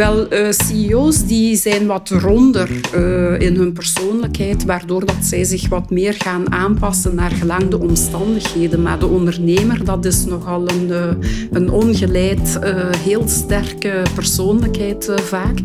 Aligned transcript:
Wel, 0.00 0.32
uh, 0.32 0.50
CEO's 0.50 1.26
die 1.26 1.56
zijn 1.56 1.86
wat 1.86 2.08
ronder 2.08 2.70
uh, 2.94 3.40
in 3.40 3.56
hun 3.56 3.72
persoonlijkheid, 3.72 4.64
waardoor 4.64 5.06
dat 5.06 5.24
zij 5.24 5.44
zich 5.44 5.68
wat 5.68 5.90
meer 5.90 6.14
gaan 6.18 6.52
aanpassen 6.52 7.14
naar 7.14 7.30
gelang 7.30 7.68
de 7.68 7.80
omstandigheden. 7.80 8.82
Maar 8.82 8.98
de 8.98 9.06
ondernemer, 9.06 9.84
dat 9.84 10.04
is 10.04 10.24
nogal 10.24 10.68
een, 10.68 10.88
uh, 10.88 11.06
een 11.50 11.70
ongeleid, 11.70 12.58
heel 12.98 13.28
sterke 13.28 14.02
persoonlijkheid 14.14 15.12
vaak. 15.14 15.58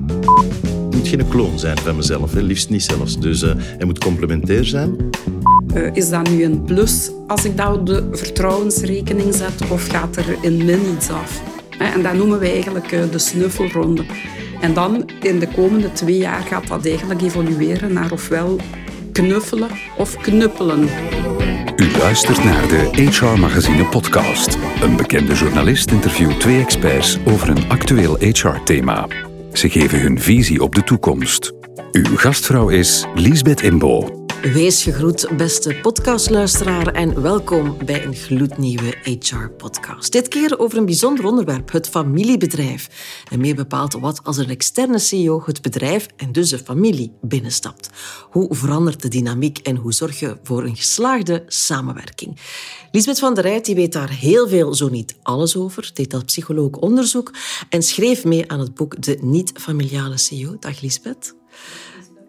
Het 0.73 0.95
moet 0.95 1.07
geen 1.07 1.27
kloon 1.27 1.59
zijn 1.59 1.77
van 1.77 1.95
mezelf, 1.95 2.33
hè. 2.33 2.41
liefst 2.41 2.69
niet 2.69 2.83
zelfs. 2.83 3.19
Dus 3.19 3.41
hij 3.41 3.85
moet 3.85 3.99
complementair 3.99 4.65
zijn. 4.65 4.95
is 5.93 6.09
dat 6.09 6.29
nu 6.29 6.43
een 6.43 6.63
plus 6.63 7.11
als 7.27 7.45
ik 7.45 7.57
dat 7.57 7.75
op 7.75 7.85
de 7.85 8.07
vertrouwensrekening 8.11 9.35
zet 9.35 9.71
of 9.71 9.87
gaat 9.87 10.15
er 10.15 10.37
in 10.41 10.65
min 10.65 10.79
iets 10.95 11.09
af? 11.09 11.54
En 11.79 12.03
dat 12.03 12.13
noemen 12.13 12.39
we 12.39 12.49
eigenlijk 12.49 12.91
eh, 12.91 12.99
de 13.11 13.19
snuffelronde. 13.19 14.05
En 14.61 14.73
dan 14.73 15.09
in 15.21 15.39
de 15.39 15.47
komende 15.47 15.91
twee 15.91 16.17
jaar 16.17 16.41
gaat 16.41 16.67
dat 16.67 16.85
eigenlijk 16.85 17.21
evolueren 17.21 17.93
naar 17.93 18.11
ofwel 18.11 18.59
knuffelen 19.11 19.69
of 19.97 20.17
knuppelen. 20.17 20.89
U 21.75 21.97
luistert 21.97 22.43
naar 22.43 22.67
de 22.67 23.09
HR 23.09 23.39
Magazine 23.39 23.85
podcast. 23.85 24.57
Een 24.81 24.95
bekende 24.95 25.33
journalist 25.33 25.91
interviewt 25.91 26.39
twee 26.39 26.59
experts 26.59 27.17
over 27.25 27.49
een 27.49 27.69
actueel 27.69 28.17
HR-thema. 28.19 29.07
Ze 29.53 29.69
geven 29.69 30.01
hun 30.01 30.19
visie 30.19 30.61
op 30.61 30.75
de 30.75 30.83
toekomst. 30.83 31.53
Uw 31.91 32.17
gastvrouw 32.17 32.69
is 32.69 33.05
Liesbeth 33.15 33.61
Imbo. 33.61 34.24
Wees 34.53 34.83
gegroet, 34.83 35.37
beste 35.37 35.79
podcastluisteraar, 35.81 36.87
en 36.87 37.21
welkom 37.21 37.77
bij 37.85 38.05
een 38.05 38.15
gloednieuwe 38.15 38.97
HR-podcast. 39.03 40.11
Dit 40.11 40.27
keer 40.27 40.59
over 40.59 40.77
een 40.77 40.85
bijzonder 40.85 41.25
onderwerp, 41.25 41.71
het 41.71 41.89
familiebedrijf. 41.89 42.89
En 43.29 43.39
meer 43.39 43.55
bepaald 43.55 43.93
wat 43.93 44.23
als 44.23 44.37
een 44.37 44.49
externe 44.49 44.99
CEO 44.99 45.41
het 45.45 45.61
bedrijf 45.61 46.07
en 46.17 46.31
dus 46.31 46.49
de 46.49 46.57
familie 46.57 47.11
binnenstapt. 47.21 47.89
Hoe 48.29 48.55
verandert 48.55 49.01
de 49.01 49.07
dynamiek 49.07 49.57
en 49.57 49.75
hoe 49.75 49.93
zorg 49.93 50.19
je 50.19 50.37
voor 50.43 50.63
een 50.63 50.75
geslaagde 50.75 51.43
samenwerking? 51.47 52.39
Lisbeth 52.91 53.19
van 53.19 53.33
der 53.33 53.43
Rijt 53.43 53.65
die 53.65 53.75
weet 53.75 53.93
daar 53.93 54.09
heel 54.09 54.47
veel, 54.47 54.73
zo 54.73 54.89
niet 54.89 55.15
alles 55.21 55.55
over, 55.55 55.91
deed 55.93 56.11
dat 56.11 56.25
psycholoog 56.25 56.71
onderzoek 56.71 57.33
en 57.69 57.83
schreef 57.83 58.23
mee 58.23 58.51
aan 58.51 58.59
het 58.59 58.73
boek 58.73 59.01
De 59.01 59.17
Niet-Familiale 59.21 60.17
CEO. 60.17 60.57
Dag 60.59 60.81
Lisbeth. 60.81 61.35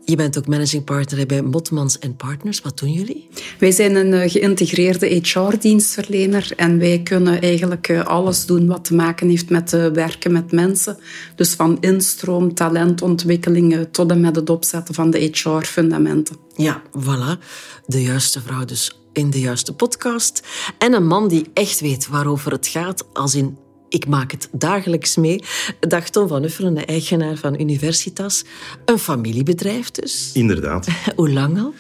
Je 0.08 0.16
bent 0.16 0.38
ook 0.38 0.46
managing 0.46 0.84
partner 0.84 1.26
bij 1.26 1.42
Motmans 1.42 1.98
Partners. 2.16 2.60
Wat 2.60 2.78
doen 2.78 2.92
jullie? 2.92 3.28
Wij 3.58 3.70
zijn 3.70 3.96
een 3.96 4.12
eh, 4.12 4.30
geïntegreerde 4.30 5.06
HR-dienstverlener 5.06 6.52
en 6.56 6.78
wij 6.78 7.00
kunnen 7.02 7.40
eigenlijk 7.40 7.88
eh, 7.88 8.04
alles 8.04 8.46
doen 8.46 8.66
wat 8.66 8.84
te 8.84 8.94
maken 8.94 9.28
heeft 9.28 9.50
met 9.50 9.72
eh, 9.72 9.86
werken 9.86 10.32
met 10.32 10.52
mensen. 10.52 10.98
Dus 11.36 11.52
van 11.52 11.77
instroom, 11.80 12.54
talentontwikkelingen 12.54 13.90
tot 13.90 14.10
en 14.10 14.20
met 14.20 14.36
het 14.36 14.50
opzetten 14.50 14.94
van 14.94 15.10
de 15.10 15.30
HR-fundamenten. 15.32 16.36
Ja, 16.56 16.82
voilà. 16.98 17.44
De 17.86 18.02
juiste 18.02 18.40
vrouw 18.40 18.64
dus 18.64 19.00
in 19.12 19.30
de 19.30 19.40
juiste 19.40 19.74
podcast. 19.74 20.42
En 20.78 20.92
een 20.92 21.06
man 21.06 21.28
die 21.28 21.46
echt 21.54 21.80
weet 21.80 22.08
waarover 22.08 22.52
het 22.52 22.66
gaat, 22.66 23.04
als 23.12 23.34
in 23.34 23.58
ik 23.89 24.06
maak 24.06 24.31
het 24.31 24.48
dagelijks 24.53 25.17
mee. 25.17 25.42
Dag 25.81 26.09
Tom 26.09 26.29
van 26.29 26.45
Uffelen, 26.45 26.75
de 26.75 26.84
eigenaar 26.84 27.37
van 27.37 27.61
Universitas. 27.61 28.45
Een 28.84 28.98
familiebedrijf 28.98 29.91
dus. 29.91 30.31
Inderdaad. 30.34 30.87
Hoe 31.17 31.31
lang 31.31 31.59
al? 31.59 31.75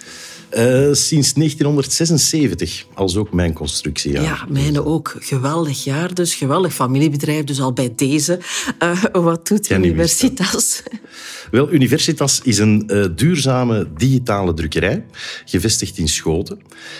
Uh, 0.50 0.92
sinds 0.92 1.32
1976, 1.32 2.86
als 2.94 3.16
ook 3.16 3.32
mijn 3.32 3.52
constructie. 3.52 4.12
Ja, 4.12 4.44
mijne 4.48 4.84
ook. 4.84 5.16
Geweldig 5.18 5.84
jaar, 5.84 6.14
dus 6.14 6.34
geweldig 6.34 6.74
familiebedrijf. 6.74 7.44
Dus 7.44 7.60
al 7.60 7.72
bij 7.72 7.92
deze. 7.96 8.38
Uh, 8.82 9.04
wat 9.12 9.46
doet 9.46 9.70
Universitas? 9.70 10.82
Wel, 11.50 11.72
Universitas 11.72 12.40
is 12.42 12.58
een 12.58 12.84
uh, 12.86 13.04
duurzame 13.14 13.88
digitale 13.96 14.54
drukkerij, 14.54 15.04
gevestigd 15.44 15.98
in 15.98 16.08
Schoten. 16.08 16.58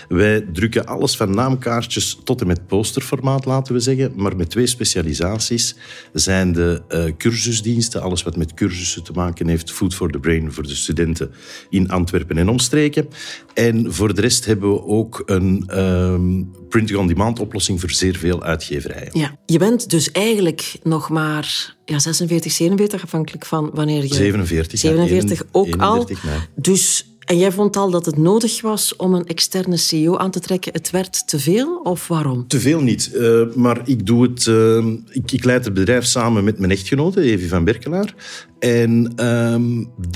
Wij 0.08 0.40
drukken 0.52 0.86
alles 0.86 1.16
van 1.16 1.34
naamkaartjes 1.34 2.18
tot 2.24 2.40
en 2.40 2.46
met 2.46 2.66
posterformaat, 2.66 3.44
laten 3.44 3.74
we 3.74 3.80
zeggen, 3.80 4.12
maar 4.16 4.36
met 4.36 4.50
twee 4.50 4.66
specialisaties 4.66 5.76
zijn 6.12 6.52
de 6.52 6.82
uh, 6.88 7.04
cursusdiensten, 7.18 8.02
alles 8.02 8.22
wat 8.22 8.36
met 8.36 8.54
cursussen 8.54 9.04
te 9.04 9.12
maken 9.12 9.48
heeft, 9.48 9.72
Food 9.72 9.94
for 9.94 10.10
the 10.10 10.18
Brain 10.18 10.52
voor 10.52 10.62
de 10.62 10.74
studenten 10.74 11.30
in 11.70 11.90
Antwerpen 11.90 12.38
en 12.38 12.48
omstreken. 12.48 13.08
En 13.54 13.92
voor 13.92 14.14
de 14.14 14.20
rest 14.20 14.44
hebben 14.44 14.70
we 14.70 14.84
ook 14.84 15.22
een 15.26 15.78
um, 15.78 16.50
printing-on-demand 16.68 17.40
oplossing 17.40 17.80
voor 17.80 17.90
zeer 17.90 18.16
veel 18.16 18.42
uitgeverijen. 18.42 19.10
Ja, 19.12 19.38
je 19.46 19.58
bent 19.58 19.90
dus 19.90 20.10
eigenlijk 20.10 20.76
nog 20.82 21.08
maar 21.08 21.75
ja, 21.86 21.98
46, 21.98 22.52
47, 22.52 23.02
afhankelijk 23.02 23.46
van 23.46 23.70
wanneer 23.74 24.02
je... 24.02 24.14
47. 24.14 24.78
47 24.78 25.42
ook 25.52 25.76
al. 25.76 26.08
Dus, 26.54 27.06
en 27.24 27.38
jij 27.38 27.52
vond 27.52 27.76
al 27.76 27.90
dat 27.90 28.06
het 28.06 28.16
nodig 28.16 28.60
was 28.60 28.96
om 28.96 29.14
een 29.14 29.26
externe 29.26 29.76
CEO 29.76 30.16
aan 30.16 30.30
te 30.30 30.40
trekken. 30.40 30.72
Het 30.72 30.90
werd 30.90 31.28
te 31.28 31.38
veel, 31.38 31.80
of 31.82 32.08
waarom? 32.08 32.48
Te 32.48 32.60
veel 32.60 32.80
niet, 32.80 33.10
uh, 33.14 33.54
maar 33.54 33.80
ik 33.84 34.06
doe 34.06 34.22
het... 34.22 34.46
Uh, 34.46 34.86
ik, 35.10 35.32
ik, 35.32 35.44
leid 35.44 35.64
het 35.64 35.74
bedrijf 35.74 36.04
samen 36.04 36.44
met 36.44 36.58
mijn 36.58 36.72
echtgenote, 36.72 37.20
Evie 37.20 37.48
van 37.48 37.64
Berkelaar. 37.64 38.14
En 38.58 39.12
uh, 39.20 39.54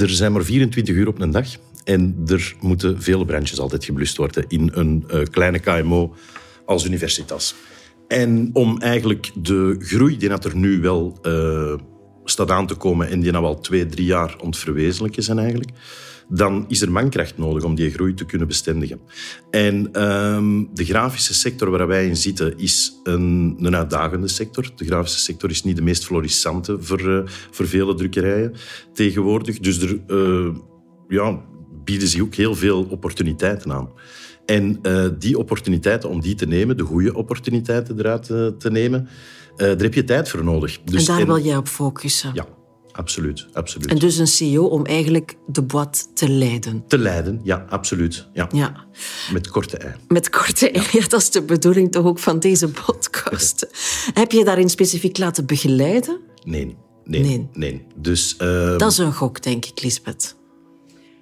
er 0.03 0.11
zijn 0.11 0.33
maar 0.33 0.45
24 0.45 0.95
uur 0.95 1.09
op 1.09 1.21
een 1.21 1.31
dag. 1.31 1.49
En 1.85 2.17
er 2.27 2.55
moeten 2.61 3.03
vele 3.03 3.25
brandjes 3.25 3.61
altijd 3.61 3.85
geblust 3.85 4.17
worden 4.17 4.45
in 4.49 4.71
een 4.75 5.05
uh, 5.15 5.21
kleine 5.31 5.59
KMO 5.59 6.15
als 6.65 6.85
Universitas. 6.85 7.55
En 8.11 8.51
om 8.53 8.79
eigenlijk 8.79 9.31
de 9.35 9.77
groei 9.79 10.17
die 10.17 10.29
er 10.29 10.57
nu 10.57 10.81
wel 10.81 11.19
uh, 11.23 11.75
staat 12.25 12.51
aan 12.51 12.67
te 12.67 12.75
komen 12.75 13.09
en 13.09 13.21
die 13.21 13.33
nou 13.33 13.45
al 13.45 13.61
twee, 13.61 13.87
drie 13.87 14.05
jaar 14.05 14.37
ontverwezenlijken 14.41 15.23
zijn 15.23 15.39
eigenlijk, 15.39 15.71
dan 16.29 16.65
is 16.69 16.83
er 16.83 16.93
mankracht 16.93 17.39
nodig 17.39 17.65
om 17.65 17.75
die 17.75 17.91
groei 17.91 18.15
te 18.15 18.25
kunnen 18.25 18.49
bestendigen. 18.49 19.01
En 19.51 20.03
um, 20.03 20.69
de 20.75 20.85
grafische 20.85 21.35
sector 21.35 21.71
waar 21.71 21.87
wij 21.87 22.07
in 22.07 22.17
zitten 22.17 22.59
is 22.59 23.01
een, 23.03 23.57
een 23.61 23.77
uitdagende 23.77 24.29
sector. 24.29 24.71
De 24.77 24.85
grafische 24.85 25.21
sector 25.21 25.51
is 25.51 25.65
niet 25.65 25.77
de 25.77 25.83
meest 25.83 26.05
florissante 26.05 26.77
voor, 26.81 27.01
uh, 27.01 27.21
voor 27.51 27.67
vele 27.67 27.95
drukkerijen 27.95 28.55
tegenwoordig. 28.93 29.59
Dus 29.59 29.83
er 29.83 30.01
uh, 30.09 30.55
ja, 31.09 31.41
bieden 31.85 32.09
zich 32.09 32.21
ook 32.21 32.35
heel 32.35 32.55
veel 32.55 32.87
opportuniteiten 32.91 33.73
aan. 33.73 33.91
En 34.51 34.79
uh, 34.83 35.09
die 35.19 35.39
opportuniteiten, 35.39 36.09
om 36.09 36.21
die 36.21 36.35
te 36.35 36.47
nemen, 36.47 36.77
de 36.77 36.83
goede 36.83 37.15
opportuniteiten 37.15 37.99
eruit 37.99 38.29
uh, 38.29 38.47
te 38.47 38.71
nemen, 38.71 39.09
uh, 39.57 39.57
daar 39.57 39.77
heb 39.77 39.95
je 39.95 40.05
tijd 40.05 40.29
voor 40.29 40.45
nodig. 40.45 40.81
Dus, 40.85 41.09
en 41.09 41.17
daar 41.17 41.27
wil 41.27 41.39
jij 41.39 41.57
op 41.57 41.69
focussen? 41.69 42.31
Ja, 42.35 42.47
absoluut, 42.93 43.47
absoluut. 43.53 43.87
En 43.87 43.99
dus 43.99 44.17
een 44.17 44.27
CEO 44.27 44.65
om 44.65 44.87
eigenlijk 44.87 45.37
de 45.47 45.63
boîte 45.63 46.13
te 46.15 46.29
leiden? 46.29 46.85
Te 46.87 46.99
leiden, 46.99 47.41
ja, 47.43 47.67
absoluut. 47.69 48.29
Ja. 48.33 48.49
ja. 48.53 48.85
Met 49.33 49.49
korte 49.49 49.77
ei. 49.77 49.95
Met 50.09 50.31
korte 50.31 50.71
ei, 50.71 50.87
ja. 50.93 51.07
dat 51.09 51.21
is 51.21 51.31
de 51.31 51.43
bedoeling 51.43 51.93
toch 51.93 52.05
ook 52.05 52.19
van 52.19 52.39
deze 52.39 52.69
podcast. 52.69 53.67
Heb 54.15 54.33
je 54.33 54.45
daarin 54.45 54.71
specifiek 54.71 55.19
laten 55.19 55.47
begeleiden? 55.47 56.21
Nee, 56.45 56.77
nee, 57.05 57.21
nee. 57.21 57.49
nee. 57.53 57.87
Dus, 57.97 58.37
uh... 58.43 58.79
Dat 58.79 58.91
is 58.91 58.99
een 58.99 59.15
gok, 59.15 59.43
denk 59.43 59.65
ik, 59.65 59.83
Lisbeth. 59.83 60.39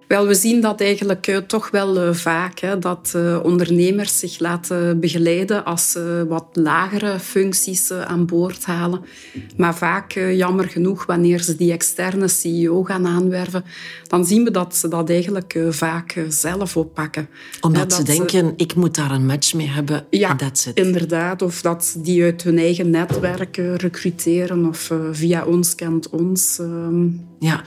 Wel, 0.08 0.26
we 0.26 0.34
zien 0.34 0.60
dat 0.60 0.80
eigenlijk 0.80 1.26
uh, 1.26 1.36
toch 1.36 1.70
wel 1.70 2.08
uh, 2.08 2.14
vaak, 2.14 2.58
hè, 2.58 2.78
dat 2.78 3.12
uh, 3.16 3.38
ondernemers 3.42 4.18
zich 4.18 4.38
laten 4.38 5.00
begeleiden 5.00 5.64
als 5.64 5.90
ze 5.90 6.24
wat 6.28 6.44
lagere 6.52 7.18
functies 7.18 7.92
aan 7.92 8.26
boord 8.26 8.64
halen. 8.64 9.00
Maar 9.56 9.76
vaak, 9.76 10.12
jammer 10.12 10.68
genoeg, 10.68 11.06
wanneer 11.06 11.42
ze 11.42 11.56
die 11.56 11.72
externe 11.72 12.28
CEO 12.28 12.82
gaan 12.82 13.06
aanwerven, 13.06 13.64
dan 14.06 14.26
zien 14.26 14.44
we 14.44 14.50
dat 14.50 14.76
ze 14.76 14.88
dat 14.88 15.10
eigenlijk 15.10 15.58
vaak 15.68 16.24
zelf 16.28 16.76
oppakken. 16.76 17.28
Omdat 17.60 17.92
ze 17.92 18.02
denken, 18.02 18.52
ik 18.56 18.74
moet 18.74 18.94
daar 18.94 19.10
een 19.10 19.26
match 19.26 19.54
mee 19.54 19.68
hebben, 19.68 20.06
ja, 20.10 20.36
that's 20.36 20.66
it. 20.66 20.76
inderdaad. 20.76 21.42
Of 21.42 21.60
dat 21.62 21.84
ze 21.84 22.00
die 22.00 22.22
uit 22.22 22.42
hun 22.42 22.58
eigen 22.58 22.90
netwerk 22.90 23.56
recruteren 23.56 24.66
of 24.66 24.92
via 25.12 25.44
ons 25.44 25.74
kent 25.74 26.10
ons. 26.10 26.58
Ehm. 26.58 27.06
Ja, 27.38 27.62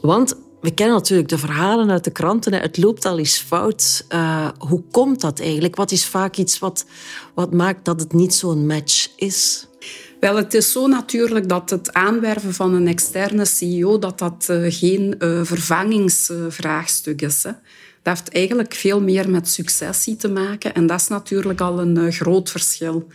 want 0.00 0.36
we 0.62 0.74
kennen 0.74 0.96
natuurlijk 0.96 1.28
de 1.28 1.38
verhalen 1.38 1.90
uit 1.90 2.04
de 2.04 2.10
kranten. 2.10 2.52
Het 2.52 2.76
loopt 2.78 3.04
al 3.04 3.18
eens 3.18 3.38
fout. 3.38 4.04
Uh, 4.08 4.48
hoe 4.58 4.82
komt 4.90 5.20
dat 5.20 5.40
eigenlijk? 5.40 5.76
Wat 5.76 5.90
is 5.90 6.06
vaak 6.06 6.36
iets 6.36 6.58
wat, 6.58 6.86
wat 7.34 7.52
maakt 7.52 7.84
dat 7.84 8.00
het 8.00 8.12
niet 8.12 8.34
zo'n 8.34 8.66
match 8.66 9.08
is? 9.16 9.66
Wel, 10.20 10.36
het 10.36 10.54
is 10.54 10.72
zo 10.72 10.86
natuurlijk 10.86 11.48
dat 11.48 11.70
het 11.70 11.92
aanwerven 11.92 12.54
van 12.54 12.74
een 12.74 12.88
externe 12.88 13.44
CEO 13.44 13.98
dat 13.98 14.18
dat 14.18 14.46
uh, 14.50 14.64
geen 14.68 15.14
uh, 15.18 15.40
vervangingsvraagstuk 15.44 17.22
is. 17.22 17.42
Dat 17.42 17.54
heeft 18.02 18.28
eigenlijk 18.28 18.74
veel 18.74 19.00
meer 19.00 19.30
met 19.30 19.48
successie 19.48 20.16
te 20.16 20.28
maken. 20.28 20.74
En 20.74 20.86
dat 20.86 21.00
is 21.00 21.08
natuurlijk 21.08 21.60
al 21.60 21.80
een 21.80 22.12
groot 22.12 22.50
verschil 22.50 23.08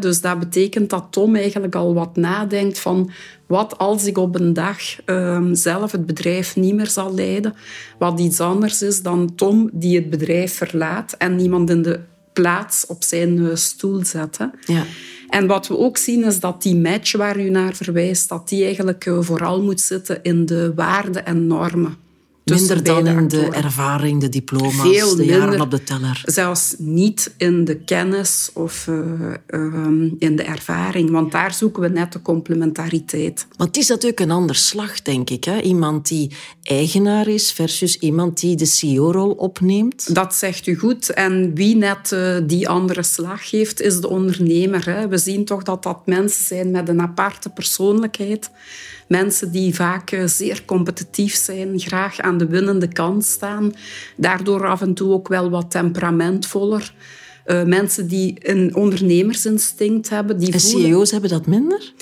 dus 0.00 0.20
dat 0.20 0.38
betekent 0.38 0.90
dat 0.90 1.06
Tom 1.10 1.36
eigenlijk 1.36 1.74
al 1.74 1.94
wat 1.94 2.16
nadenkt 2.16 2.78
van 2.78 3.10
wat 3.46 3.78
als 3.78 4.06
ik 4.06 4.18
op 4.18 4.34
een 4.34 4.52
dag 4.52 5.04
ehm, 5.04 5.54
zelf 5.54 5.92
het 5.92 6.06
bedrijf 6.06 6.56
niet 6.56 6.74
meer 6.74 6.86
zal 6.90 7.14
leiden, 7.14 7.54
wat 7.98 8.20
iets 8.20 8.40
anders 8.40 8.82
is 8.82 9.02
dan 9.02 9.34
Tom 9.34 9.70
die 9.72 9.96
het 9.96 10.10
bedrijf 10.10 10.54
verlaat 10.54 11.14
en 11.18 11.40
iemand 11.40 11.70
in 11.70 11.82
de 11.82 12.00
plaats 12.32 12.86
op 12.86 13.02
zijn 13.02 13.58
stoel 13.58 14.04
zet. 14.04 14.38
Ja. 14.66 14.84
En 15.28 15.46
wat 15.46 15.68
we 15.68 15.78
ook 15.78 15.96
zien 15.96 16.24
is 16.24 16.40
dat 16.40 16.62
die 16.62 16.76
match 16.76 17.16
waar 17.16 17.40
u 17.40 17.50
naar 17.50 17.74
verwijst, 17.74 18.28
dat 18.28 18.48
die 18.48 18.64
eigenlijk 18.64 19.06
eh, 19.06 19.18
vooral 19.20 19.62
moet 19.62 19.80
zitten 19.80 20.22
in 20.22 20.46
de 20.46 20.72
waarden 20.74 21.26
en 21.26 21.46
normen. 21.46 21.96
Minder 22.44 22.82
dan 22.82 23.06
in 23.06 23.28
de 23.28 23.48
ervaring, 23.50 24.20
de 24.20 24.28
diploma's, 24.28 24.80
Veel 24.80 25.16
de 25.16 25.24
jaren 25.24 25.48
minder. 25.48 25.60
op 25.60 25.70
de 25.70 25.82
teller. 25.82 26.22
Zelfs 26.24 26.74
niet 26.78 27.34
in 27.36 27.64
de 27.64 27.76
kennis 27.76 28.50
of 28.54 28.86
uh, 28.86 28.98
uh, 29.48 30.12
in 30.18 30.36
de 30.36 30.42
ervaring, 30.42 31.10
want 31.10 31.32
daar 31.32 31.54
zoeken 31.54 31.82
we 31.82 31.88
net 31.88 32.12
de 32.12 32.22
complementariteit. 32.22 33.46
Want 33.56 33.74
het 33.74 33.84
is 33.84 33.88
natuurlijk 33.88 34.20
een 34.20 34.30
ander 34.30 34.56
slag, 34.56 35.02
denk 35.02 35.30
ik. 35.30 35.44
Hè? 35.44 35.60
Iemand 35.60 36.08
die 36.08 36.30
eigenaar 36.62 37.28
is 37.28 37.52
versus 37.52 37.98
iemand 37.98 38.40
die 38.40 38.56
de 38.56 38.66
CEO-rol 38.66 39.30
opneemt. 39.30 40.14
Dat 40.14 40.34
zegt 40.34 40.66
u 40.66 40.76
goed. 40.78 41.10
En 41.10 41.54
wie 41.54 41.76
net 41.76 42.10
uh, 42.12 42.36
die 42.46 42.68
andere 42.68 43.02
slag 43.02 43.50
heeft, 43.50 43.80
is 43.80 44.00
de 44.00 44.08
ondernemer. 44.08 44.84
Hè? 44.84 45.08
We 45.08 45.18
zien 45.18 45.44
toch 45.44 45.62
dat 45.62 45.82
dat 45.82 46.06
mensen 46.06 46.44
zijn 46.44 46.70
met 46.70 46.88
een 46.88 47.00
aparte 47.00 47.48
persoonlijkheid. 47.48 48.50
Mensen 49.12 49.50
die 49.50 49.74
vaak 49.74 50.12
uh, 50.12 50.26
zeer 50.26 50.64
competitief 50.64 51.34
zijn, 51.34 51.80
graag 51.80 52.20
aan 52.20 52.38
de 52.38 52.46
winnende 52.46 52.88
kant 52.88 53.24
staan. 53.24 53.72
Daardoor 54.16 54.66
af 54.66 54.80
en 54.80 54.94
toe 54.94 55.12
ook 55.12 55.28
wel 55.28 55.50
wat 55.50 55.70
temperamentvoller. 55.70 56.94
Uh, 57.46 57.62
mensen 57.62 58.08
die 58.08 58.36
een 58.42 58.74
ondernemersinstinct 58.74 60.08
hebben. 60.08 60.38
Die 60.38 60.52
en 60.52 60.60
voelen... 60.60 60.90
CEO's 60.90 61.10
hebben 61.10 61.30
dat 61.30 61.46
minder? 61.46 61.92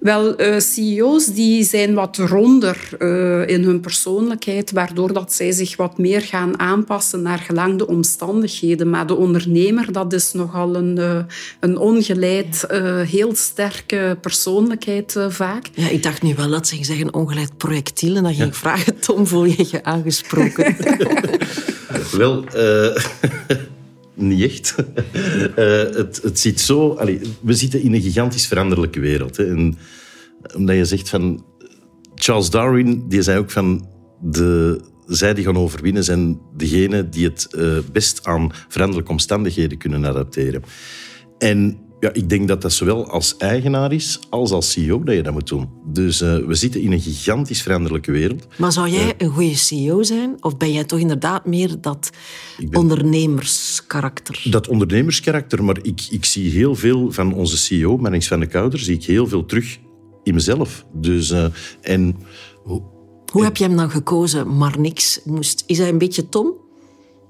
Wel, 0.00 0.40
uh, 0.40 0.58
CEO's 0.58 1.26
die 1.26 1.64
zijn 1.64 1.94
wat 1.94 2.16
ronder 2.16 2.88
uh, 2.98 3.48
in 3.48 3.64
hun 3.64 3.80
persoonlijkheid, 3.80 4.70
waardoor 4.70 5.12
dat 5.12 5.32
zij 5.32 5.52
zich 5.52 5.76
wat 5.76 5.98
meer 5.98 6.20
gaan 6.20 6.58
aanpassen 6.58 7.22
naar 7.22 7.38
gelang 7.38 7.78
de 7.78 7.86
omstandigheden. 7.86 8.90
Maar 8.90 9.06
de 9.06 9.16
ondernemer, 9.16 9.92
dat 9.92 10.12
is 10.12 10.32
nogal 10.32 10.76
een, 10.76 10.96
uh, 10.98 11.18
een 11.60 11.78
ongeleid, 11.78 12.64
heel 13.06 13.34
sterke 13.34 14.18
persoonlijkheid 14.20 15.16
vaak. 15.28 15.66
Ja, 15.74 15.88
ik 15.88 16.02
dacht 16.02 16.22
nu 16.22 16.34
wel 16.34 16.50
dat 16.50 16.68
ze 16.68 16.84
zeggen 16.84 17.14
ongeleid 17.14 17.56
projectiel. 17.56 18.16
En 18.16 18.22
dan 18.22 18.34
ging 18.34 18.48
ik 18.48 18.54
vragen, 18.54 18.98
Tom, 18.98 19.26
voel 19.26 19.44
je 19.44 19.66
je 19.70 19.84
aangesproken? 19.84 20.76
wel... 22.18 22.44
Niet 24.20 24.42
echt. 24.42 24.74
uh, 24.76 24.84
het, 26.00 26.20
het 26.22 26.38
ziet 26.38 26.60
zo... 26.60 26.98
We 27.40 27.54
zitten 27.54 27.82
in 27.82 27.94
een 27.94 28.02
gigantisch 28.02 28.46
veranderlijke 28.46 29.00
wereld. 29.00 29.36
Hè. 29.36 29.46
En 29.46 29.78
omdat 30.56 30.76
je 30.76 30.84
zegt 30.84 31.08
van... 31.08 31.44
Charles 32.14 32.50
Darwin, 32.50 33.04
die 33.08 33.22
zei 33.22 33.38
ook 33.38 33.50
van... 33.50 33.88
De, 34.22 34.80
zij 35.06 35.34
die 35.34 35.44
gaan 35.44 35.56
overwinnen 35.56 36.04
zijn 36.04 36.40
degenen 36.56 37.10
die 37.10 37.24
het 37.24 37.48
uh, 37.50 37.78
best 37.92 38.26
aan 38.26 38.52
veranderlijke 38.68 39.10
omstandigheden 39.10 39.78
kunnen 39.78 40.04
adapteren. 40.04 40.62
En 41.38 41.78
ja, 42.00 42.12
ik 42.12 42.28
denk 42.28 42.48
dat 42.48 42.62
dat 42.62 42.72
zowel 42.72 43.10
als 43.10 43.36
eigenaar 43.36 43.92
is 43.92 44.20
als 44.28 44.50
als 44.50 44.72
CEO 44.72 45.02
dat 45.02 45.14
je 45.14 45.22
dat 45.22 45.32
moet 45.32 45.48
doen. 45.48 45.68
Dus 45.84 46.22
uh, 46.22 46.36
we 46.36 46.54
zitten 46.54 46.80
in 46.80 46.92
een 46.92 47.00
gigantisch 47.00 47.62
veranderlijke 47.62 48.12
wereld. 48.12 48.46
Maar 48.58 48.72
zou 48.72 48.88
jij 48.88 49.14
een 49.18 49.30
goede 49.30 49.56
CEO 49.56 50.02
zijn? 50.02 50.36
Of 50.40 50.56
ben 50.56 50.72
jij 50.72 50.84
toch 50.84 50.98
inderdaad 50.98 51.46
meer 51.46 51.80
dat 51.80 52.10
ondernemerskarakter? 52.72 54.42
Dat 54.44 54.68
ondernemerskarakter, 54.68 55.64
maar 55.64 55.78
ik, 55.82 56.06
ik 56.10 56.24
zie 56.24 56.50
heel 56.50 56.74
veel 56.74 57.12
van 57.12 57.32
onze 57.34 57.56
CEO, 57.56 57.96
Marnix 57.96 58.28
van 58.28 58.40
de 58.40 58.46
Kouder, 58.46 58.78
zie 58.78 58.94
ik 58.94 59.04
heel 59.04 59.26
veel 59.26 59.46
terug 59.46 59.78
in 60.22 60.34
mezelf. 60.34 60.84
Dus, 60.92 61.30
uh, 61.30 61.44
en, 61.80 62.16
Hoe 63.32 63.44
heb 63.44 63.56
je 63.56 63.64
hem 63.64 63.76
dan 63.76 63.90
gekozen, 63.90 64.56
maar 64.56 64.80
niks 64.80 65.20
moest? 65.24 65.62
Is 65.66 65.78
hij 65.78 65.88
een 65.88 65.98
beetje 65.98 66.28
Tom? 66.28 66.54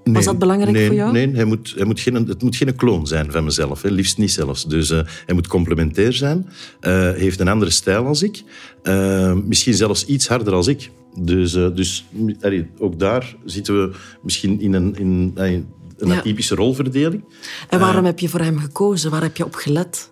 Nee, 0.03 0.13
Was 0.13 0.25
dat 0.25 0.39
belangrijk 0.39 0.71
nee, 0.71 0.87
voor 0.87 0.95
jou? 0.95 1.11
Nee, 1.11 1.31
hij 1.35 1.45
moet, 1.45 1.73
hij 1.75 1.85
moet 1.85 1.99
geen, 1.99 2.13
het 2.13 2.41
moet 2.41 2.55
geen 2.55 2.75
kloon 2.75 3.07
zijn 3.07 3.31
van 3.31 3.43
mezelf. 3.43 3.81
Hè. 3.81 3.89
Liefst 3.89 4.17
niet 4.17 4.31
zelfs. 4.31 4.65
Dus 4.65 4.89
uh, 4.89 4.99
hij 5.25 5.35
moet 5.35 5.47
complementair 5.47 6.13
zijn. 6.13 6.49
Uh, 6.81 7.11
heeft 7.11 7.39
een 7.39 7.47
andere 7.47 7.71
stijl 7.71 8.05
als 8.05 8.23
ik. 8.23 8.43
Uh, 8.83 9.33
misschien 9.33 9.73
zelfs 9.73 10.05
iets 10.05 10.27
harder 10.27 10.53
als 10.53 10.67
ik. 10.67 10.91
Dus, 11.19 11.51
dus 11.51 12.05
allee, 12.41 12.69
ook 12.77 12.99
daar 12.99 13.35
zitten 13.45 13.81
we 13.81 13.95
misschien 14.21 14.61
in 14.61 14.73
een, 14.73 14.95
in, 14.95 15.31
allee, 15.35 15.65
een 15.97 16.07
ja. 16.07 16.17
atypische 16.17 16.55
rolverdeling. 16.55 17.23
En 17.69 17.79
waarom 17.79 18.05
heb 18.05 18.19
je 18.19 18.29
voor 18.29 18.39
hem 18.39 18.57
gekozen? 18.57 19.11
Waar 19.11 19.21
heb 19.21 19.37
je 19.37 19.45
op 19.45 19.55
gelet? 19.55 20.11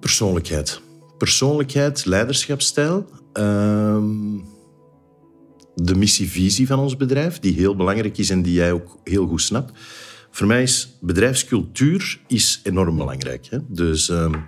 Persoonlijkheid. 0.00 0.80
Persoonlijkheid, 1.18 2.04
leiderschapsstijl. 2.04 3.06
Ehm, 3.32 4.04
de 5.74 5.94
missievisie 5.94 6.66
van 6.66 6.78
ons 6.78 6.96
bedrijf, 6.96 7.38
die 7.38 7.54
heel 7.54 7.76
belangrijk 7.76 8.18
is 8.18 8.30
en 8.30 8.42
die 8.42 8.52
jij 8.52 8.72
ook 8.72 8.98
heel 9.04 9.26
goed 9.26 9.42
snapt. 9.42 9.78
Voor 10.30 10.46
mij 10.46 10.62
is 10.62 10.96
bedrijfscultuur 11.00 12.20
is 12.26 12.60
enorm 12.62 12.96
belangrijk. 12.96 13.46
Hè? 13.50 13.58
Dus, 13.68 14.08
um, 14.08 14.44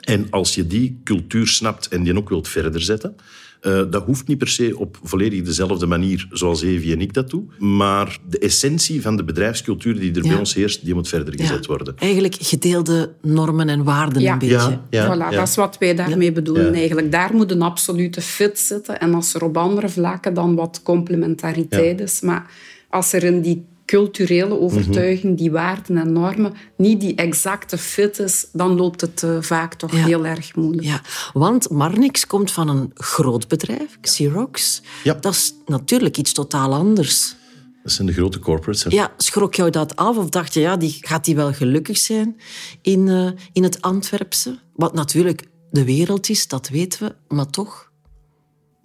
en 0.00 0.30
als 0.30 0.54
je 0.54 0.66
die 0.66 1.00
cultuur 1.04 1.46
snapt 1.46 1.88
en 1.88 2.02
die 2.02 2.16
ook 2.16 2.28
wilt 2.28 2.48
verder 2.48 2.82
zetten, 2.82 3.16
uh, 3.66 3.82
dat 3.90 4.04
hoeft 4.04 4.26
niet 4.26 4.38
per 4.38 4.48
se 4.48 4.78
op 4.78 4.98
volledig 5.02 5.42
dezelfde 5.42 5.86
manier 5.86 6.26
zoals 6.30 6.62
Evie 6.62 6.92
en 6.92 7.00
ik 7.00 7.12
dat 7.12 7.30
doen. 7.30 7.50
Maar 7.58 8.18
de 8.28 8.38
essentie 8.38 9.02
van 9.02 9.16
de 9.16 9.24
bedrijfscultuur 9.24 10.00
die 10.00 10.14
er 10.14 10.22
ja. 10.22 10.28
bij 10.28 10.38
ons 10.38 10.54
heerst, 10.54 10.84
die 10.84 10.94
moet 10.94 11.08
verder 11.08 11.34
gezet 11.34 11.64
ja. 11.64 11.66
worden. 11.66 11.94
Eigenlijk 11.98 12.36
gedeelde 12.40 13.12
normen 13.22 13.68
en 13.68 13.84
waarden 13.84 14.22
ja. 14.22 14.32
een 14.32 14.38
beetje. 14.38 14.78
Ja, 14.90 15.14
voilà, 15.14 15.34
dat 15.34 15.48
is 15.48 15.56
wat 15.56 15.78
wij 15.78 15.94
daarmee 15.94 16.32
bedoelen 16.32 16.74
eigenlijk. 16.74 17.12
Daar 17.12 17.34
moet 17.34 17.50
een 17.50 17.62
absolute 17.62 18.20
fit 18.20 18.58
zitten. 18.58 19.00
En 19.00 19.14
als 19.14 19.34
er 19.34 19.44
op 19.44 19.56
andere 19.56 19.88
vlakken 19.88 20.34
dan 20.34 20.54
wat 20.54 20.80
complementariteit 20.82 22.00
is. 22.00 22.20
Maar 22.20 22.50
als 22.90 23.12
er 23.12 23.24
in 23.24 23.40
die 23.40 23.64
culturele 23.86 24.60
overtuiging, 24.60 25.22
mm-hmm. 25.22 25.36
die 25.36 25.50
waarden 25.50 25.96
en 25.96 26.12
normen, 26.12 26.54
niet 26.76 27.00
die 27.00 27.14
exacte 27.14 27.78
fit 27.78 28.18
is, 28.18 28.46
dan 28.52 28.76
loopt 28.76 29.00
het 29.00 29.22
uh, 29.22 29.36
vaak 29.40 29.74
toch 29.74 29.92
ja. 29.92 30.04
heel 30.04 30.26
erg 30.26 30.54
moeilijk. 30.54 30.86
Ja, 30.86 31.00
want 31.32 31.70
Marnix 31.70 32.26
komt 32.26 32.52
van 32.52 32.68
een 32.68 32.90
groot 32.94 33.48
bedrijf, 33.48 33.98
Xerox. 34.00 34.82
Ja. 35.04 35.14
Dat 35.14 35.32
is 35.32 35.54
natuurlijk 35.66 36.16
iets 36.16 36.32
totaal 36.32 36.74
anders. 36.74 37.34
Dat 37.82 37.92
zijn 37.92 38.06
de 38.06 38.12
grote 38.12 38.38
corporates. 38.38 38.84
Hè? 38.84 38.90
Ja, 38.90 39.12
schrok 39.16 39.54
jou 39.54 39.70
dat 39.70 39.96
af 39.96 40.16
of 40.16 40.28
dacht 40.28 40.54
je, 40.54 40.60
ja, 40.60 40.76
die, 40.76 40.96
gaat 41.00 41.24
die 41.24 41.36
wel 41.36 41.52
gelukkig 41.52 41.98
zijn 41.98 42.36
in, 42.82 43.06
uh, 43.06 43.30
in 43.52 43.62
het 43.62 43.82
Antwerpse? 43.82 44.58
Wat 44.74 44.94
natuurlijk 44.94 45.44
de 45.70 45.84
wereld 45.84 46.28
is, 46.28 46.48
dat 46.48 46.68
weten 46.68 47.06
we, 47.06 47.34
maar 47.34 47.50
toch... 47.50 47.90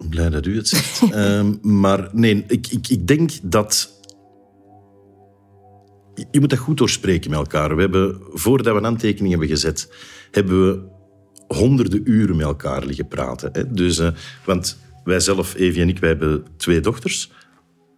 Blij 0.10 0.30
dat 0.30 0.46
u 0.46 0.56
het 0.56 0.68
zegt. 0.68 1.14
um, 1.16 1.60
maar 1.82 2.10
nee, 2.12 2.44
ik, 2.48 2.68
ik, 2.68 2.88
ik 2.88 3.08
denk 3.08 3.32
dat 3.42 4.00
je 6.32 6.40
moet 6.40 6.50
dat 6.50 6.60
goed 6.60 6.78
doorspreken 6.78 7.30
met 7.30 7.40
elkaar. 7.40 7.76
We 7.76 7.82
hebben, 7.82 8.22
voordat 8.32 8.74
we 8.74 8.80
een 8.80 8.86
aantekening 8.86 9.30
hebben 9.30 9.50
gezet, 9.50 9.94
hebben 10.32 10.68
we 10.68 10.90
honderden 11.48 12.02
uren 12.04 12.36
met 12.36 12.46
elkaar 12.46 12.86
liggen 12.86 13.08
praten. 13.08 13.50
Hè? 13.54 13.72
Dus, 13.72 14.00
uh, 14.00 14.08
want 14.46 14.80
wij 15.04 15.20
zelf, 15.20 15.56
Evie 15.56 15.82
en 15.82 15.90
ik, 15.90 16.00
wij 16.00 16.10
hebben 16.10 16.46
twee 16.58 16.80
dochters. 16.80 17.32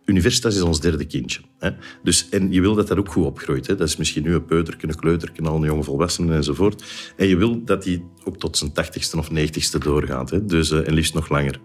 Universitas 0.06 0.56
is 0.56 0.62
ons 0.62 0.80
derde 0.80 1.06
kindje. 1.06 1.40
Hè? 1.60 1.70
Dus, 2.04 2.30
en 2.30 2.52
je 2.52 2.62
wil 2.62 2.76
dat 2.76 2.88
dat 2.88 2.98
ook 2.98 3.12
goed 3.12 3.26
opgroeit. 3.26 3.68
Hè? 3.68 3.76
Dat 3.76 3.88
is 3.88 3.98
misschien 3.98 4.24
nu 4.24 4.34
een 4.34 4.46
peuterke, 4.46 4.88
een 4.88 4.96
kleuterke, 4.96 5.42
al 5.42 5.56
een 5.56 5.64
jonge 5.64 5.84
volwassene 5.84 6.36
enzovoort. 6.36 6.84
En 7.18 7.28
je 7.28 7.38
wil 7.38 7.64
dat 7.64 7.84
die 7.84 8.06
ook 8.24 8.38
tot 8.38 8.58
zijn 8.58 8.72
tachtigste 8.72 9.18
of 9.18 9.32
negentigste 9.32 9.80
doorgaat. 9.80 10.30
Hè? 10.30 10.46
Dus, 10.46 10.72
uh, 10.72 10.88
en 10.88 10.94
liefst 10.94 11.14
nog 11.14 11.30
langer. 11.30 11.60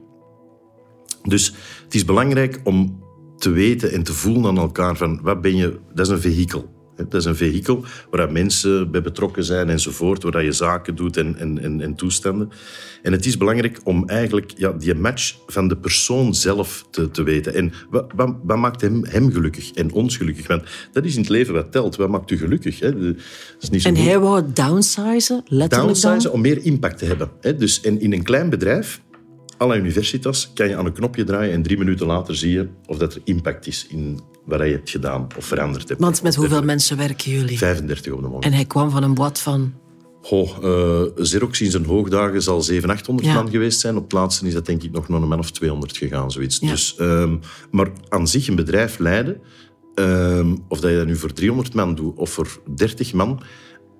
Dus 1.23 1.55
het 1.85 1.95
is 1.95 2.05
belangrijk 2.05 2.61
om 2.65 3.07
te 3.39 3.51
weten 3.51 3.93
en 3.93 4.03
te 4.03 4.13
voelen 4.13 4.45
aan 4.45 4.59
elkaar 4.59 4.97
van 4.97 5.21
wat 5.23 5.41
ben 5.41 5.57
je... 5.57 5.79
Dat 5.95 6.07
is 6.07 6.13
een 6.13 6.21
vehikel. 6.21 6.77
Dat 7.07 7.15
is 7.15 7.25
een 7.25 7.37
vehikel 7.37 7.85
waar 8.11 8.33
mensen 8.33 8.91
bij 8.91 9.03
betrokken 9.03 9.45
zijn 9.45 9.69
enzovoort, 9.69 10.23
waar 10.23 10.45
je 10.45 10.53
zaken 10.53 10.95
doet 10.95 11.17
en, 11.17 11.37
en, 11.37 11.59
en, 11.59 11.81
en 11.81 11.95
toestanden. 11.95 12.51
En 13.03 13.13
het 13.13 13.27
is 13.27 13.37
belangrijk 13.37 13.81
om 13.85 14.09
eigenlijk 14.09 14.53
ja, 14.57 14.73
die 14.73 14.95
match 14.95 15.37
van 15.47 15.69
de 15.69 15.77
persoon 15.77 16.35
zelf 16.35 16.87
te, 16.91 17.11
te 17.11 17.23
weten. 17.23 17.55
En 17.55 17.73
wat, 17.91 18.13
wat, 18.17 18.37
wat 18.43 18.57
maakt 18.57 18.81
hem, 18.81 19.05
hem 19.05 19.33
gelukkig 19.33 19.73
en 19.73 19.93
ons 19.93 20.17
gelukkig? 20.17 20.47
Want 20.47 20.63
dat 20.93 21.05
is 21.05 21.15
in 21.15 21.21
het 21.21 21.31
leven 21.31 21.55
wat 21.55 21.73
telt. 21.73 21.97
Wat 21.97 22.09
maakt 22.09 22.31
u 22.31 22.37
gelukkig? 22.37 22.81
Hè? 22.81 22.93
Dat 22.93 23.17
is 23.61 23.71
niet 23.71 23.83
zo 23.83 23.89
en 23.89 23.97
goed. 23.97 24.05
hij 24.05 24.19
wou 24.19 24.45
downsizen, 24.53 25.43
letterlijk 25.45 25.71
Downsizen 25.71 26.23
dan? 26.23 26.33
om 26.33 26.41
meer 26.41 26.65
impact 26.65 26.99
te 26.99 27.05
hebben. 27.05 27.31
Hè? 27.41 27.57
Dus, 27.57 27.81
en 27.81 28.01
in 28.01 28.13
een 28.13 28.23
klein 28.23 28.51
bedrijf 28.51 29.01
à 29.63 29.67
la 29.67 29.77
Universitas 29.77 30.51
kan 30.55 30.69
je 30.69 30.77
aan 30.77 30.87
een 30.87 30.93
knopje 30.93 31.25
draaien 31.25 31.53
en 31.53 31.63
drie 31.63 31.79
minuten 31.79 32.07
later 32.07 32.37
zie 32.37 32.53
je 32.53 32.69
of 32.87 32.99
dat 32.99 33.15
er 33.15 33.21
impact 33.25 33.67
is 33.67 33.87
in 33.91 34.21
wat 34.45 34.61
je 34.61 34.65
hebt 34.65 34.91
gedaan 34.91 35.27
of 35.37 35.45
veranderd 35.45 35.89
hebt. 35.89 36.01
Want 36.01 36.23
met 36.23 36.35
hoeveel 36.35 36.63
mensen 36.63 36.97
werken 36.97 37.31
jullie? 37.31 37.59
35 37.59 38.13
op 38.13 38.21
de 38.21 38.27
moment. 38.27 38.45
En 38.45 38.53
hij 38.53 38.65
kwam 38.65 38.91
van 38.91 39.03
een 39.03 39.15
boot 39.15 39.39
van... 39.39 39.75
Goh, 40.23 40.63
uh, 40.63 41.25
Xerox 41.25 41.61
in 41.61 41.71
zijn 41.71 41.85
hoogdagen 41.85 42.43
zal 42.43 42.63
700, 42.63 43.01
800 43.01 43.29
Ja. 43.29 43.35
man 43.35 43.51
geweest 43.51 43.81
zijn. 43.81 43.97
Op 43.97 44.03
het 44.03 44.13
laatste 44.13 44.47
is 44.47 44.53
dat 44.53 44.67
denk 44.67 44.83
ik 44.83 44.91
nog 44.91 45.09
naar 45.09 45.23
een 45.23 45.29
man 45.29 45.39
of 45.39 45.51
200 45.51 45.97
gegaan, 45.97 46.31
zoiets. 46.31 46.59
Ja. 46.59 46.71
Dus, 46.71 46.97
um, 47.01 47.41
maar 47.71 47.89
aan 48.09 48.29
zich 48.29 48.49
een 48.49 48.55
bedrijf 48.55 48.99
leiden, 48.99 49.41
um, 49.95 50.65
of 50.69 50.81
dat 50.81 50.91
je 50.91 50.97
dat 50.97 51.07
nu 51.07 51.17
voor 51.17 51.33
300 51.33 51.75
man 51.75 51.95
doet 51.95 52.17
of 52.17 52.31
voor 52.31 52.61
30 52.75 53.13
man, 53.13 53.41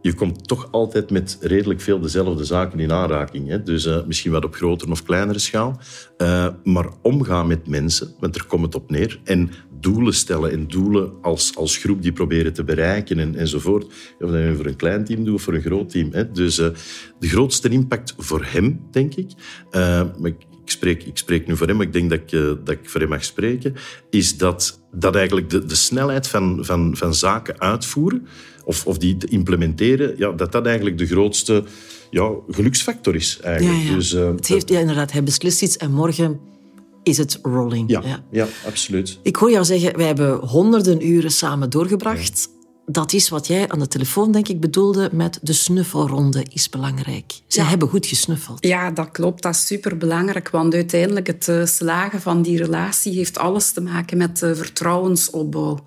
je 0.03 0.15
komt 0.15 0.49
toch 0.49 0.69
altijd 0.71 1.11
met 1.11 1.39
redelijk 1.41 1.81
veel 1.81 2.01
dezelfde 2.01 2.45
zaken 2.45 2.81
in 2.81 2.93
aanraking. 2.93 3.49
Hè? 3.49 3.63
Dus 3.63 3.87
uh, 3.87 4.05
misschien 4.07 4.33
wat 4.33 4.45
op 4.45 4.55
grotere 4.55 4.91
of 4.91 5.03
kleinere 5.03 5.39
schaal. 5.39 5.81
Uh, 6.19 6.49
maar 6.65 6.87
omgaan 7.03 7.47
met 7.47 7.69
mensen, 7.69 8.15
want 8.21 8.35
er 8.35 8.47
komt 8.47 8.65
het 8.65 8.75
op 8.75 8.91
neer. 8.91 9.21
En 9.25 9.51
doelen 9.81 10.15
stellen 10.15 10.51
en 10.51 10.69
doelen 10.69 11.13
als, 11.23 11.57
als 11.57 11.77
groep 11.77 12.03
die 12.03 12.13
proberen 12.13 12.53
te 12.53 12.65
bereiken 12.65 13.19
en, 13.19 13.35
enzovoort. 13.35 13.85
Of 14.19 14.31
dat 14.31 14.41
je 14.41 14.55
voor 14.57 14.67
een 14.67 14.77
klein 14.77 15.05
team 15.05 15.25
doet 15.25 15.35
of 15.35 15.43
voor 15.43 15.55
een 15.55 15.63
groot 15.63 15.91
team. 15.91 16.09
Hè? 16.13 16.31
Dus 16.31 16.59
uh, 16.59 16.69
de 17.19 17.29
grootste 17.29 17.69
impact 17.69 18.15
voor 18.19 18.45
hem, 18.45 18.81
denk 18.91 19.15
ik... 19.15 19.31
ik 20.65 20.75
spreek, 20.75 21.03
ik 21.05 21.19
spreek 21.19 21.47
nu 21.47 21.57
voor 21.57 21.67
hem, 21.67 21.77
maar 21.77 21.87
ik 21.87 21.93
denk 21.93 22.11
dat 22.11 22.19
ik, 22.19 22.31
dat 22.65 22.71
ik 22.75 22.91
voor 22.91 23.01
hem 23.01 23.09
mag 23.09 23.25
spreken, 23.25 23.75
is 24.11 24.37
dat, 24.37 24.81
dat 24.93 25.15
eigenlijk 25.17 25.51
de, 25.51 25.65
de 25.65 25.75
snelheid 25.75 26.29
van, 26.29 26.65
van, 26.65 26.97
van 26.97 27.15
zaken 27.15 27.61
uitvoeren 27.61 28.27
of, 28.69 28.87
of 28.87 28.99
die 28.99 29.17
te 29.17 29.27
implementeren, 29.27 30.15
ja, 30.17 30.33
dat 30.33 30.53
dat 30.53 30.67
eigenlijk 30.67 30.99
de 30.99 31.07
grootste 31.07 31.65
ja, 32.11 32.31
geluksfactor 32.49 33.15
is. 33.15 33.39
Eigenlijk. 33.43 33.83
Ja, 33.83 33.89
ja. 33.89 33.95
Dus, 33.95 34.13
uh, 34.13 34.27
het 34.27 34.47
heeft, 34.47 34.69
ja, 34.69 34.79
inderdaad, 34.79 35.13
hij 35.13 35.23
beslist 35.23 35.63
iets 35.63 35.77
en 35.77 35.93
morgen 35.93 36.41
is 37.03 37.19
het 37.19 37.39
rolling. 37.43 37.91
Ja, 37.91 38.23
ja. 38.31 38.47
absoluut. 38.67 39.19
Ik 39.23 39.37
hoor 39.37 39.51
jou 39.51 39.65
zeggen, 39.65 39.97
wij 39.97 40.07
hebben 40.07 40.37
honderden 40.37 41.07
uren 41.07 41.31
samen 41.31 41.71
doorgebracht. 41.71 42.49
Dat 42.87 43.13
is 43.13 43.29
wat 43.29 43.47
jij 43.47 43.69
aan 43.69 43.79
de 43.79 43.89
telefoon, 43.89 44.33
denk 44.33 44.49
ik, 44.49 44.61
bedoelde 44.61 45.09
met 45.13 45.39
de 45.43 45.53
snuffelronde 45.53 46.45
is 46.53 46.69
belangrijk. 46.69 47.41
Ze 47.47 47.63
hebben 47.63 47.89
goed 47.89 48.07
gesnuffeld. 48.07 48.65
Ja, 48.67 48.91
dat 48.91 49.11
klopt. 49.11 49.43
Dat 49.43 49.55
is 49.55 49.67
superbelangrijk. 49.67 50.51
Want 50.51 50.75
uiteindelijk 50.75 51.27
het 51.27 51.49
uh, 51.49 51.65
slagen 51.65 52.21
van 52.21 52.43
die 52.43 52.57
relatie 52.57 53.13
heeft 53.13 53.39
alles 53.39 53.73
te 53.73 53.81
maken 53.81 54.17
met 54.17 54.43
uh, 54.43 54.55
vertrouwensopbouw. 54.55 55.79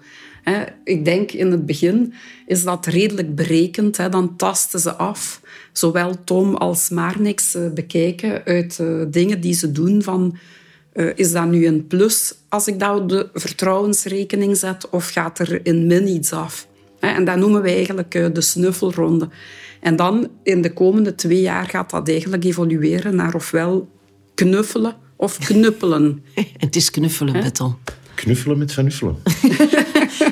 Ik 0.83 1.05
denk 1.05 1.31
in 1.31 1.51
het 1.51 1.65
begin 1.65 2.13
is 2.45 2.63
dat 2.63 2.85
redelijk 2.85 3.35
berekend. 3.35 3.95
Dan 4.11 4.35
tasten 4.35 4.79
ze 4.79 4.93
af. 4.93 5.41
Zowel 5.71 6.23
Tom 6.23 6.55
als 6.55 6.89
Marnix 6.89 7.55
eh, 7.55 7.69
bekijken 7.73 8.43
uit 8.45 8.79
eh, 8.79 8.87
dingen 9.07 9.41
die 9.41 9.53
ze 9.53 9.71
doen 9.71 10.03
van... 10.03 10.37
Uh, 10.93 11.11
is 11.15 11.31
dat 11.31 11.47
nu 11.47 11.65
een 11.65 11.87
plus 11.87 12.33
als 12.49 12.67
ik 12.67 12.79
dat 12.79 12.99
op 12.99 13.09
de 13.09 13.29
vertrouwensrekening 13.33 14.57
zet 14.57 14.89
of 14.89 15.09
gaat 15.09 15.39
er 15.39 15.65
in 15.65 15.87
min 15.87 16.07
iets 16.07 16.31
af? 16.31 16.67
En 16.99 17.25
dat 17.25 17.37
noemen 17.37 17.61
we 17.61 17.69
eigenlijk 17.69 18.11
de 18.11 18.41
snuffelronde. 18.41 19.29
En 19.79 19.95
dan 19.95 20.29
in 20.43 20.61
de 20.61 20.73
komende 20.73 21.15
twee 21.15 21.41
jaar 21.41 21.65
gaat 21.65 21.89
dat 21.89 22.09
eigenlijk 22.09 22.43
evolueren 22.43 23.15
naar 23.15 23.35
ofwel 23.35 23.89
knuffelen 24.35 24.95
of 25.15 25.37
knuppelen. 25.37 26.23
Het 26.57 26.75
is 26.75 26.91
knuffelen, 26.91 27.33
Beton. 27.43 27.75
Knuffelen 28.15 28.57
met 28.57 28.73
van 28.73 28.85
uffelen. 28.85 29.15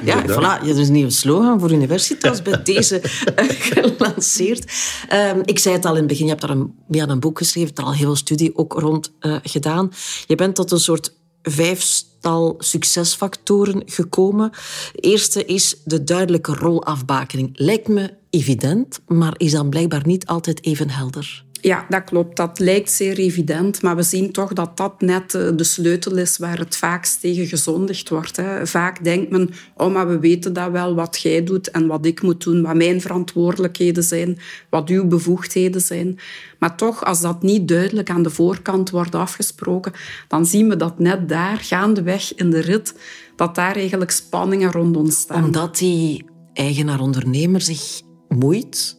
ja, 0.09 0.59
voilà. 0.59 0.65
Je 0.65 0.73
is 0.73 0.87
een 0.87 0.93
nieuwe 0.93 1.11
slogan 1.11 1.59
voor 1.59 1.71
Universitas 1.71 2.41
bij 2.41 2.63
deze 2.73 3.01
uh, 3.03 3.45
gelanceerd. 3.49 4.71
Um, 5.13 5.41
ik 5.45 5.59
zei 5.59 5.75
het 5.75 5.85
al 5.85 5.91
in 5.91 5.97
het 5.97 6.07
begin, 6.07 6.23
je 6.25 6.29
hebt 6.29 6.41
daar 6.41 6.57
een, 6.57 7.09
een 7.09 7.19
boek 7.19 7.37
geschreven, 7.37 7.75
er 7.75 7.83
al 7.83 7.93
heel 7.93 8.05
veel 8.05 8.15
studie 8.15 8.57
ook 8.57 8.73
rond 8.73 9.11
uh, 9.21 9.35
gedaan. 9.43 9.91
Je 10.27 10.35
bent 10.35 10.55
tot 10.55 10.71
een 10.71 10.79
soort 10.79 11.13
vijfstal 11.41 12.55
succesfactoren 12.57 13.81
gekomen. 13.85 14.51
De 14.93 14.99
eerste 14.99 15.45
is 15.45 15.75
de 15.85 16.03
duidelijke 16.03 16.53
rolafbakening. 16.53 17.49
Lijkt 17.53 17.87
me 17.87 18.13
evident, 18.29 18.99
maar 19.07 19.33
is 19.37 19.51
dan 19.51 19.69
blijkbaar 19.69 20.05
niet 20.05 20.25
altijd 20.25 20.65
even 20.65 20.89
helder. 20.89 21.47
Ja, 21.61 21.85
dat 21.89 22.03
klopt. 22.03 22.37
Dat 22.37 22.59
lijkt 22.59 22.91
zeer 22.91 23.17
evident, 23.17 23.81
maar 23.81 23.95
we 23.95 24.03
zien 24.03 24.31
toch 24.31 24.53
dat 24.53 24.77
dat 24.77 25.01
net 25.01 25.33
eh, 25.33 25.49
de 25.55 25.63
sleutel 25.63 26.17
is 26.17 26.37
waar 26.37 26.57
het 26.57 26.77
vaakst 26.77 27.21
tegen 27.21 27.47
gezondigd 27.47 28.09
wordt. 28.09 28.35
Hè. 28.35 28.67
Vaak 28.67 29.03
denkt 29.03 29.31
men, 29.31 29.49
oh, 29.75 29.93
maar 29.93 30.07
we 30.07 30.19
weten 30.19 30.53
dat 30.53 30.71
wel, 30.71 30.95
wat 30.95 31.19
jij 31.21 31.43
doet 31.43 31.71
en 31.71 31.87
wat 31.87 32.05
ik 32.05 32.21
moet 32.21 32.43
doen, 32.43 32.61
wat 32.61 32.75
mijn 32.75 33.01
verantwoordelijkheden 33.01 34.03
zijn, 34.03 34.37
wat 34.69 34.89
uw 34.89 35.07
bevoegdheden 35.07 35.81
zijn. 35.81 36.19
Maar 36.59 36.75
toch, 36.75 37.05
als 37.05 37.21
dat 37.21 37.41
niet 37.41 37.67
duidelijk 37.67 38.09
aan 38.09 38.23
de 38.23 38.29
voorkant 38.29 38.89
wordt 38.89 39.15
afgesproken, 39.15 39.91
dan 40.27 40.45
zien 40.45 40.69
we 40.69 40.75
dat 40.75 40.99
net 40.99 41.29
daar, 41.29 41.57
gaandeweg 41.57 42.35
in 42.35 42.49
de 42.49 42.59
rit, 42.59 42.93
dat 43.35 43.55
daar 43.55 43.75
eigenlijk 43.75 44.11
spanningen 44.11 44.71
rond 44.71 44.97
ontstaan. 44.97 45.43
Omdat 45.43 45.77
die 45.77 46.25
eigenaar-ondernemer 46.53 47.61
zich 47.61 48.01
moeit 48.27 48.98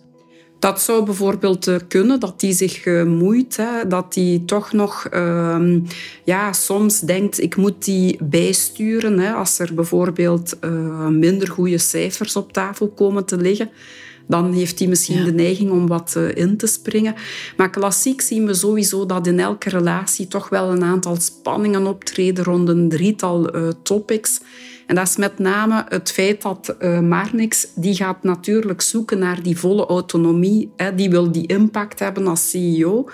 dat 0.61 0.81
zou 0.81 1.05
bijvoorbeeld 1.05 1.67
eh, 1.67 1.77
kunnen, 1.89 2.21
dat 2.21 2.41
die 2.41 2.53
zich 2.53 2.85
uh, 2.87 3.05
moeit, 3.05 3.57
hè, 3.57 3.87
dat 3.89 4.13
die 4.13 4.45
toch 4.45 4.73
nog 4.73 5.07
uh, 5.15 5.77
ja, 6.25 6.53
soms 6.53 7.01
denkt, 7.01 7.41
ik 7.41 7.57
moet 7.57 7.85
die 7.85 8.19
bijsturen. 8.23 9.19
Hè, 9.19 9.33
als 9.33 9.59
er 9.59 9.75
bijvoorbeeld 9.75 10.57
uh, 10.65 11.07
minder 11.07 11.49
goede 11.49 11.79
cijfers 11.79 12.37
op 12.37 12.53
tafel 12.53 12.89
komen 12.89 13.25
te 13.25 13.37
liggen, 13.37 13.71
dan 14.27 14.53
heeft 14.53 14.79
hij 14.79 14.89
misschien 14.89 15.19
ja. 15.19 15.25
de 15.25 15.33
neiging 15.33 15.71
om 15.71 15.87
wat 15.87 16.19
in 16.35 16.57
te 16.57 16.67
springen. 16.67 17.15
Maar 17.57 17.71
klassiek 17.71 18.21
zien 18.21 18.47
we 18.47 18.55
sowieso 18.55 19.07
dat 19.07 19.27
in 19.27 19.41
elke 19.41 19.69
relatie 19.69 20.29
toch 20.29 20.49
wel 20.49 20.71
een 20.71 20.85
aantal 20.85 21.17
spanningen 21.17 21.87
optreden 21.87 22.45
rond 22.45 22.69
een 22.69 22.89
drietal 22.89 23.51
topics. 23.83 24.41
En 24.91 24.97
dat 24.97 25.09
is 25.09 25.17
met 25.17 25.39
name 25.39 25.85
het 25.89 26.13
feit 26.13 26.43
dat 26.43 26.77
uh, 26.81 27.01
Marnix, 27.01 27.69
die 27.75 27.95
gaat 27.95 28.23
natuurlijk 28.23 28.81
zoeken 28.81 29.19
naar 29.19 29.43
die 29.43 29.59
volle 29.59 29.87
autonomie. 29.87 30.73
Hè. 30.77 30.95
Die 30.95 31.11
wil 31.11 31.33
die 31.33 31.47
impact 31.47 31.99
hebben 31.99 32.27
als 32.27 32.51
CEO. 32.51 33.09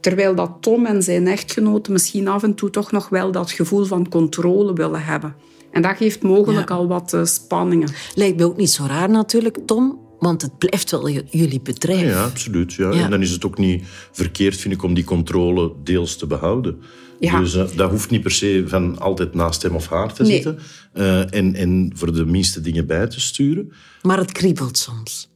Terwijl 0.00 0.34
dat 0.34 0.50
Tom 0.60 0.86
en 0.86 1.02
zijn 1.02 1.26
echtgenote 1.26 1.92
misschien 1.92 2.28
af 2.28 2.42
en 2.42 2.54
toe 2.54 2.70
toch 2.70 2.92
nog 2.92 3.08
wel 3.08 3.32
dat 3.32 3.50
gevoel 3.50 3.84
van 3.84 4.08
controle 4.08 4.72
willen 4.72 5.04
hebben. 5.04 5.34
En 5.70 5.82
dat 5.82 5.96
geeft 5.96 6.22
mogelijk 6.22 6.68
ja. 6.68 6.74
al 6.74 6.88
wat 6.88 7.12
uh, 7.12 7.24
spanningen. 7.24 7.92
Lijkt 8.14 8.38
me 8.38 8.44
ook 8.44 8.56
niet 8.56 8.70
zo 8.70 8.84
raar 8.86 9.10
natuurlijk, 9.10 9.58
Tom. 9.66 9.98
Want 10.20 10.42
het 10.42 10.58
blijft 10.58 10.90
wel 10.90 11.10
jullie 11.10 11.60
bedrijf. 11.60 12.10
Ja, 12.10 12.24
absoluut. 12.24 12.72
Ja. 12.72 12.92
ja. 12.92 13.04
En 13.04 13.10
dan 13.10 13.22
is 13.22 13.30
het 13.30 13.44
ook 13.44 13.58
niet 13.58 13.84
verkeerd, 14.12 14.56
vind 14.56 14.74
ik, 14.74 14.82
om 14.82 14.94
die 14.94 15.04
controle 15.04 15.72
deels 15.84 16.16
te 16.16 16.26
behouden. 16.26 16.78
Ja. 17.20 17.40
Dus 17.40 17.54
uh, 17.54 17.64
dat 17.76 17.90
hoeft 17.90 18.10
niet 18.10 18.22
per 18.22 18.30
se 18.30 18.64
van 18.66 18.98
altijd 18.98 19.34
naast 19.34 19.62
hem 19.62 19.74
of 19.74 19.88
haar 19.88 20.12
te 20.12 20.22
nee. 20.22 20.32
zitten. 20.32 20.58
Uh, 20.94 21.34
en, 21.34 21.54
en 21.54 21.92
voor 21.94 22.12
de 22.12 22.26
minste 22.26 22.60
dingen 22.60 22.86
bij 22.86 23.06
te 23.06 23.20
sturen. 23.20 23.72
Maar 24.02 24.18
het 24.18 24.32
kriebelt 24.32 24.78
soms. 24.78 25.30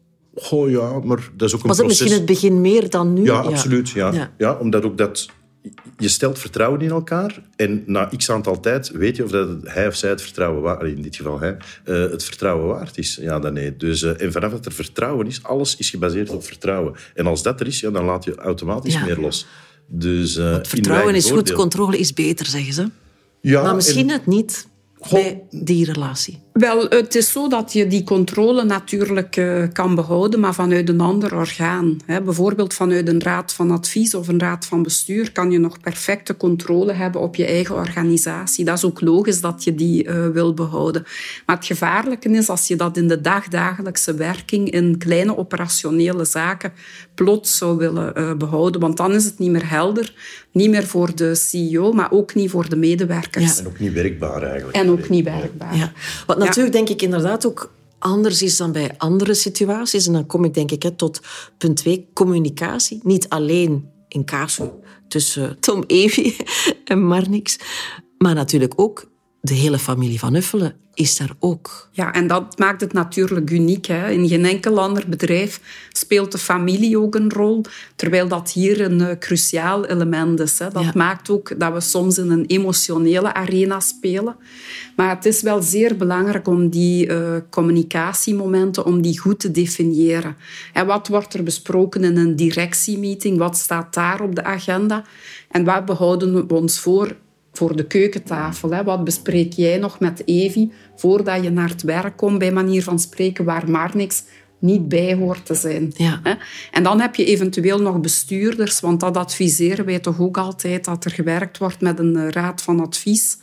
Oh 0.50 0.70
ja, 0.70 1.00
maar 1.04 1.30
dat 1.36 1.48
is 1.48 1.54
ook 1.54 1.62
een 1.62 1.68
Was 1.68 1.76
het 1.76 1.86
proces. 1.86 1.88
misschien 1.88 2.12
het 2.12 2.24
begin 2.24 2.60
meer 2.60 2.90
dan 2.90 3.12
nu? 3.12 3.24
Ja, 3.24 3.40
absoluut. 3.40 3.90
Ja. 3.90 4.12
Ja. 4.12 4.32
ja. 4.38 4.58
omdat 4.58 4.84
ook 4.84 4.98
dat... 4.98 5.28
Je 5.98 6.08
stelt 6.08 6.38
vertrouwen 6.38 6.80
in 6.80 6.90
elkaar 6.90 7.42
en 7.56 7.82
na 7.86 8.10
x 8.16 8.30
aantal 8.30 8.60
tijd 8.60 8.90
weet 8.90 9.16
je 9.16 9.24
of 9.24 9.30
dat 9.30 9.48
hij 9.62 9.86
of 9.86 9.94
zij 9.94 10.10
het 10.10 10.22
vertrouwen 10.22 10.62
waard 10.62 10.82
in 10.82 11.02
dit 11.02 11.16
geval 11.16 11.40
hij, 11.40 11.56
uh, 11.84 12.10
het 12.10 12.24
vertrouwen 12.24 12.66
waard 12.66 12.98
is. 12.98 13.18
Ja, 13.20 13.38
dan 13.38 13.52
nee. 13.52 13.76
Dus, 13.76 14.02
uh, 14.02 14.20
en 14.20 14.32
vanaf 14.32 14.50
dat 14.50 14.66
er 14.66 14.72
vertrouwen 14.72 15.26
is, 15.26 15.42
alles 15.42 15.76
is 15.76 15.90
gebaseerd 15.90 16.30
op 16.30 16.44
vertrouwen. 16.44 16.94
En 17.14 17.26
als 17.26 17.42
dat 17.42 17.60
er 17.60 17.66
is, 17.66 17.80
ja, 17.80 17.90
dan 17.90 18.04
laat 18.04 18.24
je 18.24 18.34
automatisch 18.34 18.94
ja. 18.94 19.04
meer 19.04 19.18
los. 19.18 19.46
Dus, 19.86 20.36
uh, 20.36 20.58
vertrouwen 20.62 21.14
is 21.14 21.30
goed, 21.30 21.52
controle 21.52 21.98
is 21.98 22.12
beter, 22.12 22.46
zeggen 22.46 22.74
ze. 22.74 22.90
Ja, 23.40 23.62
maar 23.62 23.74
misschien 23.74 24.08
en... 24.08 24.14
het 24.14 24.26
niet 24.26 24.66
bij 25.10 25.42
die 25.50 25.84
relatie. 25.84 26.43
Wel, 26.54 26.86
het 26.88 27.14
is 27.14 27.32
zo 27.32 27.48
dat 27.48 27.72
je 27.72 27.86
die 27.86 28.04
controle 28.04 28.64
natuurlijk 28.64 29.36
uh, 29.36 29.64
kan 29.72 29.94
behouden, 29.94 30.40
maar 30.40 30.54
vanuit 30.54 30.88
een 30.88 31.00
ander 31.00 31.36
orgaan. 31.36 31.96
Hè. 32.06 32.22
Bijvoorbeeld 32.22 32.74
vanuit 32.74 33.08
een 33.08 33.22
raad 33.22 33.52
van 33.52 33.70
advies 33.70 34.14
of 34.14 34.28
een 34.28 34.40
raad 34.40 34.66
van 34.66 34.82
bestuur 34.82 35.32
kan 35.32 35.50
je 35.50 35.58
nog 35.58 35.80
perfecte 35.80 36.36
controle 36.36 36.92
hebben 36.92 37.20
op 37.20 37.36
je 37.36 37.46
eigen 37.46 37.74
organisatie. 37.74 38.64
Dat 38.64 38.76
is 38.76 38.84
ook 38.84 39.00
logisch 39.00 39.40
dat 39.40 39.64
je 39.64 39.74
die 39.74 40.04
uh, 40.04 40.28
wil 40.28 40.54
behouden. 40.54 41.02
Maar 41.46 41.56
het 41.56 41.66
gevaarlijke 41.66 42.28
is 42.28 42.48
als 42.48 42.68
je 42.68 42.76
dat 42.76 42.96
in 42.96 43.08
de 43.08 43.20
dagdagelijkse 43.20 44.14
werking 44.14 44.70
in 44.70 44.98
kleine 44.98 45.36
operationele 45.36 46.24
zaken 46.24 46.72
plots 47.14 47.56
zou 47.56 47.76
willen 47.76 48.12
uh, 48.18 48.32
behouden. 48.34 48.80
Want 48.80 48.96
dan 48.96 49.12
is 49.12 49.24
het 49.24 49.38
niet 49.38 49.50
meer 49.50 49.70
helder, 49.70 50.14
niet 50.52 50.70
meer 50.70 50.86
voor 50.86 51.14
de 51.14 51.34
CEO, 51.34 51.92
maar 51.92 52.12
ook 52.12 52.34
niet 52.34 52.50
voor 52.50 52.68
de 52.68 52.76
medewerkers. 52.76 53.56
Ja. 53.56 53.60
En 53.60 53.66
ook 53.66 53.78
niet 53.78 53.92
werkbaar 53.92 54.42
eigenlijk. 54.42 54.76
En 54.76 54.90
ook 54.90 55.08
niet 55.08 55.24
werkbaar. 55.24 55.76
Ja. 55.76 55.92
Natuurlijk 56.44 56.74
denk 56.74 56.88
ik 56.88 57.02
inderdaad 57.02 57.46
ook 57.46 57.72
anders 57.98 58.42
is 58.42 58.56
dan 58.56 58.72
bij 58.72 58.94
andere 58.98 59.34
situaties. 59.34 60.06
En 60.06 60.12
dan 60.12 60.26
kom 60.26 60.44
ik 60.44 60.54
denk 60.54 60.70
ik 60.70 60.82
hè, 60.82 60.90
tot 60.90 61.20
punt 61.58 61.76
twee, 61.76 62.08
communicatie. 62.12 63.00
Niet 63.02 63.28
alleen 63.28 63.90
in 64.08 64.24
casu 64.24 64.64
tussen 65.08 65.60
Tom 65.60 65.84
Evi 65.86 66.36
en 66.84 67.06
Marnix, 67.06 67.58
maar 68.18 68.34
natuurlijk 68.34 68.72
ook 68.76 69.12
de 69.44 69.54
hele 69.54 69.78
familie 69.78 70.18
van 70.18 70.34
Uffelen 70.34 70.74
is 70.94 71.16
daar 71.16 71.30
ook. 71.38 71.88
Ja, 71.90 72.12
en 72.12 72.26
dat 72.26 72.58
maakt 72.58 72.80
het 72.80 72.92
natuurlijk 72.92 73.50
uniek. 73.50 73.86
Hè. 73.86 74.10
In 74.10 74.28
geen 74.28 74.44
enkel 74.44 74.80
ander 74.80 75.04
bedrijf 75.08 75.60
speelt 75.92 76.32
de 76.32 76.38
familie 76.38 76.98
ook 76.98 77.14
een 77.14 77.32
rol, 77.32 77.64
terwijl 77.96 78.28
dat 78.28 78.52
hier 78.52 78.80
een 78.80 79.00
uh, 79.00 79.08
cruciaal 79.18 79.84
element 79.84 80.40
is. 80.40 80.58
Hè. 80.58 80.70
Dat 80.70 80.82
ja. 80.82 80.90
maakt 80.94 81.30
ook 81.30 81.60
dat 81.60 81.72
we 81.72 81.80
soms 81.80 82.18
in 82.18 82.30
een 82.30 82.46
emotionele 82.46 83.34
arena 83.34 83.80
spelen. 83.80 84.36
Maar 84.96 85.14
het 85.14 85.24
is 85.24 85.42
wel 85.42 85.62
zeer 85.62 85.96
belangrijk 85.96 86.48
om 86.48 86.68
die 86.68 87.06
uh, 87.06 87.36
communicatiemomenten 87.50 88.84
om 88.84 89.02
die 89.02 89.18
goed 89.18 89.40
te 89.40 89.50
definiëren. 89.50 90.36
En 90.72 90.86
wat 90.86 91.08
wordt 91.08 91.34
er 91.34 91.42
besproken 91.42 92.04
in 92.04 92.16
een 92.16 92.36
directiemeeting? 92.36 93.38
Wat 93.38 93.56
staat 93.56 93.94
daar 93.94 94.20
op 94.20 94.34
de 94.34 94.44
agenda? 94.44 95.04
En 95.50 95.64
wat 95.64 95.84
behouden 95.84 96.34
we 96.46 96.54
ons 96.54 96.80
voor 96.80 97.16
voor 97.58 97.76
de 97.76 97.86
keukentafel. 97.86 98.70
Hè. 98.70 98.84
Wat 98.84 99.04
bespreek 99.04 99.52
jij 99.52 99.78
nog 99.78 100.00
met 100.00 100.22
Evi 100.24 100.72
voordat 100.96 101.42
je 101.42 101.50
naar 101.50 101.68
het 101.68 101.82
werk 101.82 102.16
komt, 102.16 102.38
bij 102.38 102.52
manier 102.52 102.82
van 102.82 102.98
spreken, 102.98 103.44
waar 103.44 103.70
maar 103.70 103.90
niks 103.94 104.22
niet 104.58 104.88
bij 104.88 105.14
hoort 105.14 105.46
te 105.46 105.54
zijn. 105.54 105.92
Ja. 105.96 106.20
Hè? 106.22 106.34
En 106.70 106.82
dan 106.82 107.00
heb 107.00 107.14
je 107.14 107.24
eventueel 107.24 107.80
nog 107.80 108.00
bestuurders, 108.00 108.80
want 108.80 109.00
dat 109.00 109.16
adviseren 109.16 109.84
wij 109.84 109.98
toch 109.98 110.20
ook 110.20 110.38
altijd, 110.38 110.84
dat 110.84 111.04
er 111.04 111.10
gewerkt 111.10 111.58
wordt 111.58 111.80
met 111.80 111.98
een 111.98 112.16
eh, 112.16 112.28
raad 112.28 112.62
van 112.62 112.80
advies, 112.80 113.38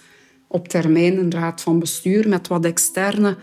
op 0.48 0.68
termijn 0.68 1.18
een 1.18 1.32
raad 1.32 1.62
van 1.62 1.80
bestuur, 1.80 2.27
met 2.27 2.48
wat 2.48 2.65
externe 2.65 3.38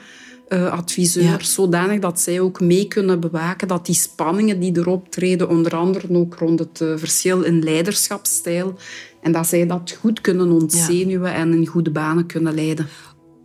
adviseurs, 0.49 1.27
Ja. 1.27 1.39
zodanig 1.43 2.01
dat 2.01 2.21
zij 2.21 2.41
ook 2.41 2.61
mee 2.61 2.89
kunnen 2.89 3.21
bewaken 3.21 3.69
dat 3.69 3.87
die 3.87 3.95
spanningen 3.95 4.61
die 4.61 4.77
erop 4.77 5.11
treden, 5.11 5.49
onder 5.49 5.77
andere 5.77 6.07
ook 6.17 6.35
rond 6.35 6.59
het 6.59 6.81
eh, 6.81 6.93
verschil 6.97 7.43
in 7.43 7.63
leiderschapsstijl, 7.63 8.75
en 9.23 9.33
dat 9.33 9.47
zij 9.47 9.67
dat 9.67 9.97
goed 10.01 10.21
kunnen 10.21 10.51
ontzenuwen 10.51 11.35
en 11.35 11.53
in 11.53 11.67
goede 11.67 11.91
banen 11.91 12.27
kunnen 12.27 12.55
leiden. 12.55 12.87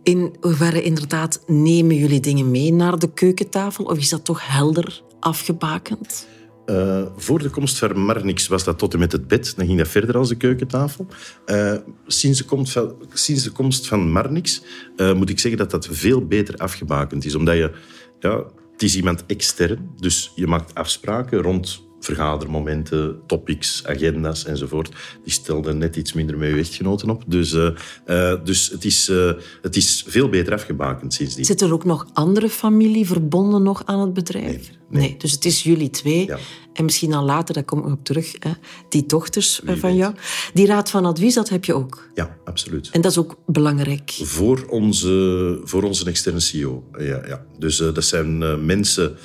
In 0.02 0.34
hoeverre 0.40 0.82
inderdaad 0.82 1.42
nemen 1.46 1.96
jullie 1.96 2.20
dingen 2.20 2.50
mee 2.50 2.72
naar 2.72 2.98
de 2.98 3.12
keukentafel? 3.12 3.84
Of 3.84 3.98
is 3.98 4.08
dat 4.08 4.24
toch 4.24 4.46
helder 4.48 5.02
afgebakend? 5.20 6.26
Eh, 6.66 7.02
voor 7.16 7.38
de 7.38 7.50
komst 7.50 7.78
van 7.78 7.98
Marnix 7.98 8.46
was 8.46 8.64
dat 8.64 8.78
tot 8.78 8.92
en 8.92 8.98
met 8.98 9.12
het 9.12 9.28
bed. 9.28 9.56
Dan 9.56 9.66
ging 9.66 9.78
dat 9.78 9.88
verder 9.88 10.16
als 10.16 10.28
de 10.28 10.36
keukentafel. 10.36 11.06
Eh, 11.44 11.76
sinds, 12.06 12.38
de 12.38 12.44
komst 12.44 12.72
van, 12.72 12.94
sinds 13.12 13.42
de 13.42 13.50
komst 13.50 13.86
van 13.86 14.10
Marnix 14.10 14.62
eh, 14.96 15.12
moet 15.12 15.30
ik 15.30 15.38
zeggen 15.38 15.60
dat 15.60 15.70
dat 15.70 15.88
veel 15.90 16.26
beter 16.26 16.56
afgebakend 16.56 17.24
is. 17.24 17.34
Omdat 17.34 17.56
je... 17.56 17.72
Ja, 18.20 18.44
het 18.72 18.82
is 18.82 18.96
iemand 18.96 19.26
extern, 19.26 19.90
dus 19.98 20.32
je 20.34 20.46
maakt 20.46 20.74
afspraken 20.74 21.42
rond 21.42 21.83
vergadermomenten, 22.04 23.20
topics, 23.26 23.86
agenda's 23.86 24.44
enzovoort. 24.44 24.88
Die 25.22 25.32
stelde 25.32 25.72
net 25.72 25.96
iets 25.96 26.12
minder 26.12 26.38
met 26.38 26.50
uw 26.50 26.58
echtgenoten 26.58 27.10
op. 27.10 27.22
Dus, 27.26 27.52
eh, 27.52 27.66
eh, 28.04 28.44
dus 28.44 28.70
het, 28.70 28.84
is, 28.84 29.08
eh, 29.08 29.32
het 29.62 29.76
is 29.76 30.04
veel 30.06 30.28
beter 30.28 30.52
afgebakend 30.52 31.14
sindsdien. 31.14 31.44
Zit 31.44 31.60
er 31.60 31.72
ook 31.72 31.84
nog 31.84 32.06
andere 32.12 32.48
familie 32.48 33.06
verbonden 33.06 33.62
nog 33.62 33.82
aan 33.84 34.00
het 34.00 34.12
bedrijf? 34.12 34.70
Nee. 34.90 35.14
dus 35.18 35.32
het 35.32 35.44
is 35.44 35.62
jullie 35.62 35.90
twee. 35.90 36.26
Ja. 36.26 36.38
En 36.72 36.84
misschien 36.84 37.10
dan 37.10 37.24
later, 37.24 37.54
daar 37.54 37.64
kom 37.64 37.78
ik 37.78 37.86
op 37.86 38.04
terug, 38.04 38.34
hè, 38.38 38.50
die 38.88 39.06
dochters 39.06 39.60
van 39.64 39.96
jou. 39.96 40.14
Die 40.54 40.66
raad 40.66 40.90
van 40.90 41.04
advies, 41.04 41.34
dat 41.34 41.48
heb 41.48 41.64
je 41.64 41.74
ook. 41.74 42.08
Ja, 42.14 42.36
absoluut. 42.44 42.90
En 42.92 43.00
dat 43.00 43.10
is 43.10 43.18
ook 43.18 43.36
belangrijk. 43.46 44.10
Voor 44.10 44.64
onze, 44.68 45.60
voor 45.64 45.82
onze 45.82 46.04
externe 46.06 46.40
CEO. 46.40 46.84
Ja, 46.98 47.26
ja. 47.26 47.44
Dus 47.58 47.76
dat 47.76 48.04
zijn 48.04 48.64
mensen. 48.64 49.16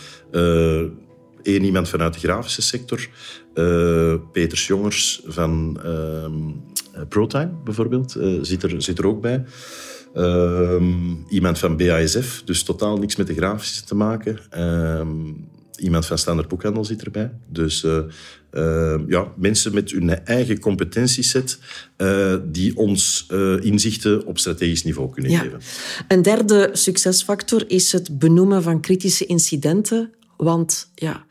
Eén 1.44 1.64
iemand 1.64 1.90
vanuit 1.90 2.14
de 2.14 2.20
grafische 2.20 2.62
sector. 2.62 3.08
eh 3.54 4.16
Peters 4.32 4.68
Jongers 4.68 5.22
van 5.26 5.80
eh, 5.84 7.02
ProTime 7.10 7.52
bijvoorbeeld 7.64 8.16
eh, 8.16 8.34
zit, 8.42 8.64
er, 8.64 8.82
zit 8.82 8.98
er 9.00 9.08
ook 9.08 9.22
bij. 9.22 9.44
Ehm, 10.14 11.14
iemand 11.30 11.60
van 11.60 11.78
BASF, 11.78 12.42
dus 12.46 12.64
totaal 12.64 12.98
niks 12.98 13.16
met 13.16 13.28
de 13.28 13.34
grafische 13.34 13.84
te 13.84 13.96
maken. 13.96 14.40
Ehm, 14.50 15.10
iemand 15.78 16.06
van 16.06 16.18
Standaard 16.18 16.48
Boekhandel 16.48 16.86
zit 16.86 17.04
erbij. 17.04 17.32
Dus 17.48 17.84
eh, 17.84 18.96
ja, 19.08 19.34
mensen 19.38 19.74
met 19.74 19.92
hun 19.92 20.26
eigen 20.26 20.60
competentieset 20.60 21.60
die 22.44 22.78
ons 22.78 23.28
inzichten 23.62 24.26
op 24.26 24.38
strategisch 24.40 24.84
niveau 24.84 25.10
kunnen 25.12 25.32
Ja. 25.32 25.40
geven. 25.40 25.60
Een 26.08 26.22
derde 26.22 26.70
succesfactor 26.74 27.64
is 27.70 27.92
het 27.92 28.20
benoemen 28.20 28.64
van 28.64 28.82
kritische 28.82 29.26
incidenten. 29.26 30.14
Want 30.38 30.92
ja, 30.96 31.26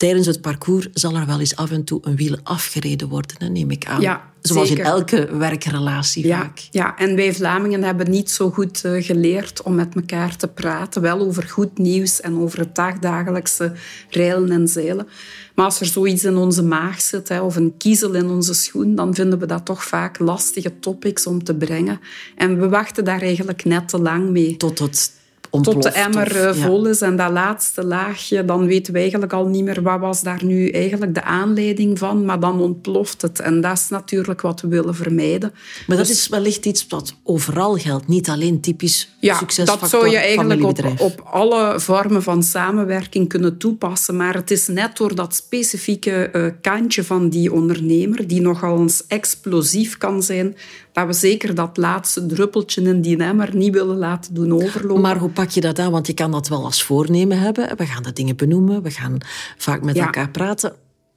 tijdens 0.00 0.26
het 0.26 0.40
parcours 0.40 0.88
zal 0.92 1.16
er 1.16 1.26
wel 1.26 1.40
eens 1.40 1.56
af 1.56 1.70
en 1.70 1.84
toe 1.84 2.00
een 2.02 2.16
wiel 2.16 2.36
afgereden 2.42 3.08
worden, 3.08 3.36
hè, 3.38 3.48
neem 3.48 3.70
ik 3.70 3.86
aan. 3.86 4.00
Ja, 4.00 4.22
Zoals 4.40 4.68
zeker. 4.68 4.84
in 4.84 4.90
elke 4.90 5.36
werkrelatie 5.36 6.26
Ja, 6.26 6.38
vaak. 6.40 6.58
ja, 6.70 6.96
en 6.98 7.16
wij 7.16 7.34
Vlamingen 7.34 7.82
hebben 7.82 8.10
niet 8.10 8.30
zo 8.30 8.50
goed 8.50 8.84
eh, 8.84 9.04
geleerd 9.04 9.62
om 9.62 9.74
met 9.74 9.94
elkaar 9.94 10.36
te 10.36 10.48
praten. 10.48 11.02
Wel 11.02 11.18
over 11.20 11.48
goed 11.48 11.78
nieuws 11.78 12.20
en 12.20 12.38
over 12.38 12.58
het 12.58 12.74
dagdagelijkse 12.74 13.72
reilen 14.10 14.50
en 14.50 14.68
zeilen. 14.68 15.08
Maar 15.54 15.64
als 15.64 15.80
er 15.80 15.86
zoiets 15.86 16.24
in 16.24 16.36
onze 16.36 16.62
maag 16.62 17.00
zit, 17.00 17.28
hè, 17.28 17.40
of 17.40 17.56
een 17.56 17.74
kiezel 17.78 18.12
in 18.14 18.28
onze 18.28 18.54
schoen, 18.54 18.94
dan 18.94 19.14
vinden 19.14 19.38
we 19.38 19.46
dat 19.46 19.64
toch 19.64 19.84
vaak 19.84 20.18
lastige 20.18 20.78
topics 20.78 21.26
om 21.26 21.44
te 21.44 21.54
brengen. 21.54 22.00
En 22.36 22.60
we 22.60 22.68
wachten 22.68 23.04
daar 23.04 23.22
eigenlijk 23.22 23.64
net 23.64 23.88
te 23.88 23.98
lang 23.98 24.30
mee. 24.30 24.56
Tot 24.56 24.78
het 24.78 25.18
ontploft. 25.50 25.82
Tot 25.82 25.92
de 25.92 25.98
emmer 25.98 26.26
of- 26.26 26.56
eh, 26.56 26.64
vol 26.64 26.86
is 26.86 27.00
en 27.00 27.16
dat 27.16 27.30
laatste 27.30 27.84
laagje, 27.84 28.44
dan 28.44 28.66
weten 28.66 28.92
we 28.92 28.98
eigenlijk 28.98 29.32
al 29.32 29.46
niet 29.46 29.64
meer 29.64 29.82
wat 29.82 30.00
was 30.00 30.22
daar 30.22 30.44
nu 30.44 30.68
eigenlijk 30.68 31.14
de 31.14 31.22
aanleiding 31.22 31.98
van, 31.98 32.24
maar 32.24 32.40
dan 32.40 32.60
ontploft 32.60 33.22
het. 33.22 33.40
En 33.40 33.60
dat 33.60 33.72
is 33.78 33.88
natuurlijk 33.88 34.40
wat 34.40 34.60
we 34.60 34.68
willen 34.68 34.94
vermijden. 34.94 35.52
Maar 35.86 35.96
dat 35.96 36.06
Dus- 36.06 36.16
is 36.18 36.28
wellicht 36.28 36.66
iets 36.66 36.86
wat 36.88 37.14
overal 37.24 37.76
geldt, 37.76 38.08
niet 38.08 38.28
alleen 38.28 38.60
typisch 38.60 39.10
ja, 39.20 39.36
succesfactor 39.38 39.80
dat 39.90 40.00
zou 40.00 40.08
je 40.12 40.16
eigenlijk 40.18 40.64
op, 40.64 41.00
op 41.00 41.20
alle 41.24 41.80
vormen 41.80 42.22
van 42.22 42.42
samenwerking 42.42 43.28
kunnen 43.28 43.58
toepassen. 43.58 44.16
Maar 44.16 44.34
het 44.34 44.50
is 44.50 44.66
net 44.66 44.96
door 44.96 45.14
dat 45.14 45.34
specifieke 45.34 46.10
eh, 46.30 46.44
kantje 46.60 47.04
van 47.04 47.28
die 47.28 47.52
ondernemer, 47.52 48.26
die 48.26 48.40
nogal 48.40 48.78
eens 48.80 49.06
explosief 49.06 49.98
kan 49.98 50.22
zijn, 50.22 50.56
dat 50.92 51.06
we 51.06 51.12
zeker 51.12 51.54
dat 51.54 51.76
laatste 51.76 52.26
druppeltje 52.26 52.82
in 52.82 53.00
die 53.00 53.16
emmer 53.16 53.56
niet 53.56 53.72
willen 53.74 53.96
laten 53.96 54.34
doen 54.34 54.52
overlopen. 54.52 55.02
Maar 55.02 55.18
hoe 55.18 55.30
pak 55.30 55.50
je 55.50 55.60
dat 55.60 55.78
aan? 55.78 55.90
Want 55.90 56.06
je 56.06 56.12
kan 56.14 56.30
dat 56.30 56.48
wel 56.48 56.64
als 56.64 56.82
voornemen 56.82 57.38
hebben. 57.38 57.76
We 57.76 57.86
gaan 57.86 58.02
de 58.02 58.12
dingen 58.12 58.36
benoemen, 58.36 58.82
we 58.82 58.90
gaan 58.90 59.18
vaak 59.56 59.82
met 59.82 59.94
Ja. 59.96 60.04
elkaar 60.04 60.30
praten. 60.30 60.72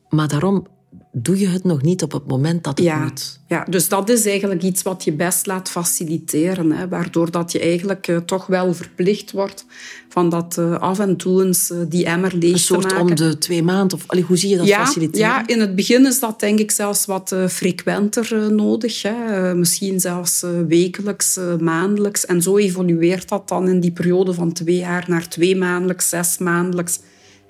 Maar 0.09 0.27
daarom 0.27 0.67
doe 1.15 1.39
je 1.39 1.47
het 1.47 1.63
nog 1.63 1.82
niet 1.82 2.04
op 2.04 2.12
het 2.12 2.28
moment 2.28 2.63
dat 2.63 2.78
het 2.78 2.88
Ja, 2.88 2.97
moet. 3.04 3.39
ja, 3.47 3.65
dus 3.69 3.89
dat 3.89 4.10
is 4.10 4.26
eigenlijk 4.26 4.63
iets 4.63 4.82
wat 4.82 5.04
je 5.04 5.12
best 5.12 5.45
laat 5.45 5.69
faciliteren. 5.69 6.71
Hè, 6.71 6.88
waardoor 6.88 7.32
dat 7.32 7.52
je 7.52 7.60
eigenlijk 7.60 8.08
eh, 8.08 8.17
toch 8.17 8.45
wel 8.45 8.73
verplicht 8.73 9.32
wordt 9.32 9.65
van 10.10 10.30
dat 10.30 10.58
eh, 10.58 10.80
af 10.80 10.99
en 10.99 11.17
toe 11.17 11.43
eens 11.43 11.69
eh, 11.69 11.78
die 11.88 12.06
emmer 12.06 12.36
leeg 12.36 12.52
Een 12.52 12.60
soort 12.60 12.89
te 12.89 12.95
maken. 12.95 13.10
om 13.10 13.15
de 13.15 13.38
twee 13.38 13.63
maanden. 13.63 13.97
Of, 13.97 14.04
allee, 14.08 14.23
hoe 14.23 14.38
zie 14.38 14.49
je 14.49 14.58
dat 14.58 14.67
ja, 14.67 14.86
faciliteren? 14.86 15.28
ja, 15.28 15.47
in 15.47 15.60
het 15.60 15.76
begin 15.76 16.06
is 16.06 16.19
dat 16.19 16.39
denk 16.39 16.60
ik 16.60 16.71
zelfs 16.71 17.06
wat 17.06 17.36
frequenter 17.49 18.52
nodig. 18.54 19.02
Hè. 19.02 19.56
Misschien 19.56 19.99
zelfs 19.99 20.43
wekelijks, 20.67 21.39
maandelijks. 21.60 22.26
En 22.26 22.41
zo 22.41 22.58
evolueert 22.58 23.30
dat 23.30 23.47
dan 23.47 23.67
in 23.67 23.80
die 23.80 23.91
periode 23.91 24.34
van 24.34 24.54
twee 24.54 24.78
jaar 24.78 25.06
naar 25.08 25.28
twee 25.30 25.56
maandelijks, 25.56 26.10
zes 26.10 26.38
maandelijks. 26.38 26.99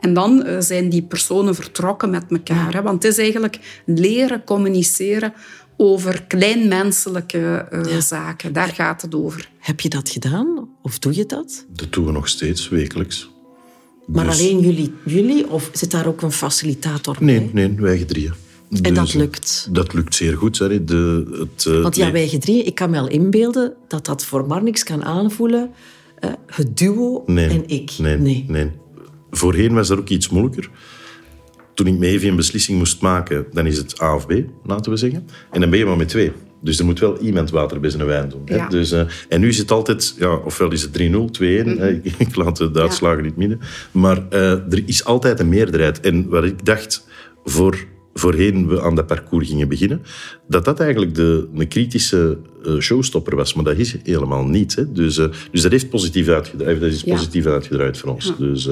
En 0.03 0.13
dan 0.13 0.43
eh, 0.43 0.55
zijn 0.59 0.89
die 0.89 1.01
personen 1.01 1.55
vertrokken 1.55 2.09
met 2.09 2.23
elkaar. 2.29 2.73
Hè. 2.73 2.81
Want 2.81 3.03
het 3.03 3.11
is 3.11 3.17
eigenlijk 3.17 3.59
leren 3.85 4.43
communiceren 4.43 5.33
over 5.77 6.23
kleinmenselijke 6.27 7.65
eh, 7.71 7.97
zaken. 7.97 8.53
Daar 8.53 8.67
gaat 8.67 9.01
het 9.01 9.15
over. 9.15 9.49
Heb 9.59 9.79
je 9.79 9.89
dat 9.89 10.09
gedaan? 10.09 10.67
Of 10.81 10.99
doe 10.99 11.15
je 11.15 11.25
dat? 11.25 11.65
Dat 11.69 11.91
doen 11.93 12.05
we 12.05 12.11
nog 12.11 12.27
steeds, 12.27 12.69
wekelijks. 12.69 13.29
Maar 14.05 14.25
Dus- 14.25 14.39
alleen 14.39 14.59
jullie, 14.59 14.93
jullie? 15.05 15.49
Of 15.49 15.69
zit 15.73 15.91
daar 15.91 16.07
ook 16.07 16.21
een 16.21 16.31
facilitator 16.31 17.15
bij? 17.19 17.25
Nee, 17.25 17.49
nee, 17.53 17.75
wij 17.77 18.03
drieën. 18.05 18.33
En 18.81 18.93
dat 18.93 19.05
Dus, 19.05 19.13
lukt? 19.13 19.67
Dat 19.71 19.93
lukt 19.93 20.15
zeer 20.15 20.37
goed. 20.37 20.55
Sorry. 20.55 20.83
De, 20.85 21.25
het, 21.55 21.65
eh, 21.65 21.81
Want 21.81 21.95
ja, 21.95 22.09
nee. 22.09 22.27
wij 22.29 22.39
drieën, 22.39 22.65
ik 22.65 22.75
kan 22.75 22.89
me 22.89 22.99
al 22.99 23.07
inbeelden 23.09 23.73
dat 23.87 24.05
dat 24.05 24.25
voor 24.25 24.47
Marnix 24.47 24.83
kan 24.83 25.03
aanvoelen. 25.03 25.69
eh, 26.19 26.31
het 26.45 26.77
duo 26.77 27.23
Nee, 27.25 27.47
en 27.49 27.63
ik. 27.67 27.91
Nee, 27.97 28.17
nee. 28.47 28.71
Voorheen 29.37 29.73
was 29.73 29.87
dat 29.87 29.99
ook 29.99 30.09
iets 30.09 30.29
moeilijker. 30.29 30.69
Toen 31.73 31.87
ik 31.87 31.97
met 31.97 32.09
Evie 32.09 32.29
een 32.29 32.35
beslissing 32.35 32.77
moest 32.77 33.01
maken, 33.01 33.45
dan 33.51 33.65
is 33.65 33.77
het 33.77 34.01
A 34.01 34.15
of 34.15 34.27
B, 34.27 34.33
laten 34.63 34.91
we 34.91 34.97
zeggen. 34.97 35.27
En 35.51 35.61
dan 35.61 35.69
ben 35.69 35.79
je 35.79 35.85
maar 35.85 35.97
met 35.97 36.09
twee. 36.09 36.31
Dus 36.61 36.79
er 36.79 36.85
moet 36.85 36.99
wel 36.99 37.19
iemand 37.19 37.49
water 37.49 37.79
bij 37.79 37.89
zijn 37.89 38.05
wijn 38.05 38.29
doen. 38.29 38.41
Hè? 38.45 38.55
Ja. 38.55 38.67
Dus, 38.67 38.91
eh, 38.91 39.01
en 39.29 39.39
nu 39.39 39.47
is 39.47 39.57
het 39.57 39.71
altijd, 39.71 40.15
ja, 40.19 40.35
ofwel 40.35 40.71
is 40.71 40.81
het 40.81 40.93
3-0, 40.93 41.29
2-1. 41.31 41.77
hè. 41.77 41.89
Ik, 41.91 42.13
ik 42.27 42.35
laat 42.35 42.57
de 42.57 42.81
uitslagen 42.81 43.23
niet 43.23 43.37
midden. 43.37 43.59
Maar 43.91 44.27
eh, 44.29 44.51
er 44.51 44.83
is 44.85 45.05
altijd 45.05 45.39
een 45.39 45.49
meerderheid. 45.49 45.99
En 45.99 46.29
wat 46.29 46.43
ik 46.43 46.65
dacht, 46.65 47.07
voor, 47.43 47.85
voorheen 48.13 48.67
we 48.67 48.81
aan 48.81 48.95
dat 48.95 49.07
parcours 49.07 49.47
gingen 49.47 49.67
beginnen, 49.67 50.01
dat 50.47 50.65
dat 50.65 50.79
eigenlijk 50.79 51.15
de, 51.15 51.47
een 51.55 51.67
kritische 51.67 52.37
eh, 52.65 52.77
showstopper 52.79 53.35
was. 53.35 53.53
Maar 53.53 53.63
dat 53.63 53.77
is 53.77 53.95
helemaal 54.03 54.45
niet. 54.45 54.75
Hè. 54.75 54.91
Dus, 54.91 55.17
eh, 55.17 55.25
dus 55.51 55.61
dat 55.61 55.71
heeft 55.71 55.89
positief 55.89 56.27
uitgedraaid. 56.27 56.79
Dat 56.79 56.91
is 56.91 57.01
Ja. 57.01 57.13
positief 57.13 57.45
uitgedraaid 57.45 57.97
voor 57.97 58.09
ons. 58.09 58.33
Dus, 58.37 58.67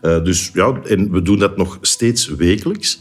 eh, 0.00 0.24
dus 0.24 0.50
ja, 0.54 0.80
en 0.84 1.10
we 1.10 1.22
doen 1.22 1.38
dat 1.38 1.56
nog 1.56 1.78
steeds 1.80 2.28
wekelijks. 2.28 3.00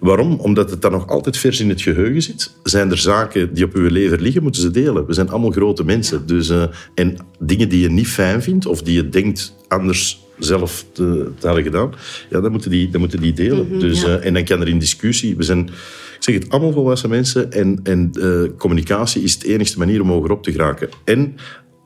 Waarom? 0.00 0.34
Omdat 0.34 0.70
het 0.70 0.82
dan 0.82 0.92
nog 0.92 1.08
altijd 1.08 1.36
vers 1.36 1.60
in 1.60 1.68
het 1.68 1.82
geheugen 1.82 2.22
zit. 2.22 2.52
Zijn 2.62 2.90
er 2.90 2.98
zaken 2.98 3.54
die 3.54 3.64
op 3.64 3.74
uw 3.74 3.88
lever 3.88 4.20
liggen, 4.20 4.42
moeten 4.42 4.62
ze 4.62 4.70
delen. 4.70 5.06
We 5.06 5.12
zijn 5.12 5.28
allemaal 5.30 5.50
grote 5.50 5.84
mensen. 5.84 6.26
Dus, 6.26 6.52
en 6.94 7.16
dingen 7.38 7.68
die 7.68 7.80
je 7.80 7.90
niet 7.90 8.08
fijn 8.08 8.42
vindt 8.42 8.66
of 8.66 8.82
die 8.82 8.94
je 8.94 9.08
denkt 9.08 9.54
anders 9.68 10.28
zelf 10.40 10.84
te, 10.92 11.30
te 11.38 11.46
hadden 11.46 11.64
gedaan, 11.64 11.92
ja, 12.30 12.40
dan 12.40 12.50
moeten 12.50 12.70
die, 12.70 12.90
dan 12.90 13.00
moeten 13.00 13.20
die 13.20 13.32
delen. 13.32 13.78
dus, 13.78 14.00
ja. 14.00 14.06
eh, 14.18 14.26
en 14.26 14.34
dan 14.34 14.44
kan 14.44 14.60
er 14.60 14.68
in 14.68 14.78
discussie... 14.78 15.36
We 15.36 15.42
zijn, 15.42 15.68
ik 16.16 16.26
zeg 16.26 16.34
het, 16.34 16.50
allemaal 16.50 16.72
volwassen 16.72 17.10
mensen 17.10 17.52
en, 17.52 17.80
en 17.82 18.10
eh, 18.20 18.56
communicatie 18.58 19.22
is 19.22 19.38
de 19.38 19.52
enige 19.52 19.78
manier 19.78 20.00
om 20.00 20.08
hogerop 20.10 20.42
te 20.42 20.52
geraken. 20.52 20.88
En 21.04 21.36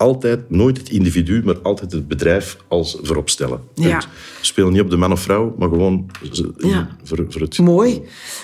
altijd, 0.05 0.51
nooit 0.51 0.77
het 0.79 0.89
individu, 0.89 1.43
maar 1.45 1.59
altijd 1.63 1.93
het 1.93 2.09
bedrijf 2.09 2.57
als 2.69 2.99
voorop 3.03 3.31
stellen. 3.31 3.61
Ja. 3.75 3.99
We 3.99 4.05
spelen 4.41 4.73
niet 4.73 4.81
op 4.81 4.91
de 4.91 4.97
man 4.97 5.13
of 5.13 5.21
vrouw, 5.21 5.55
maar 5.59 5.69
gewoon 5.69 6.07
Ja. 6.57 6.97
voor, 7.03 7.25
voor 7.29 7.41
het... 7.41 7.59
Mooi. 7.59 8.03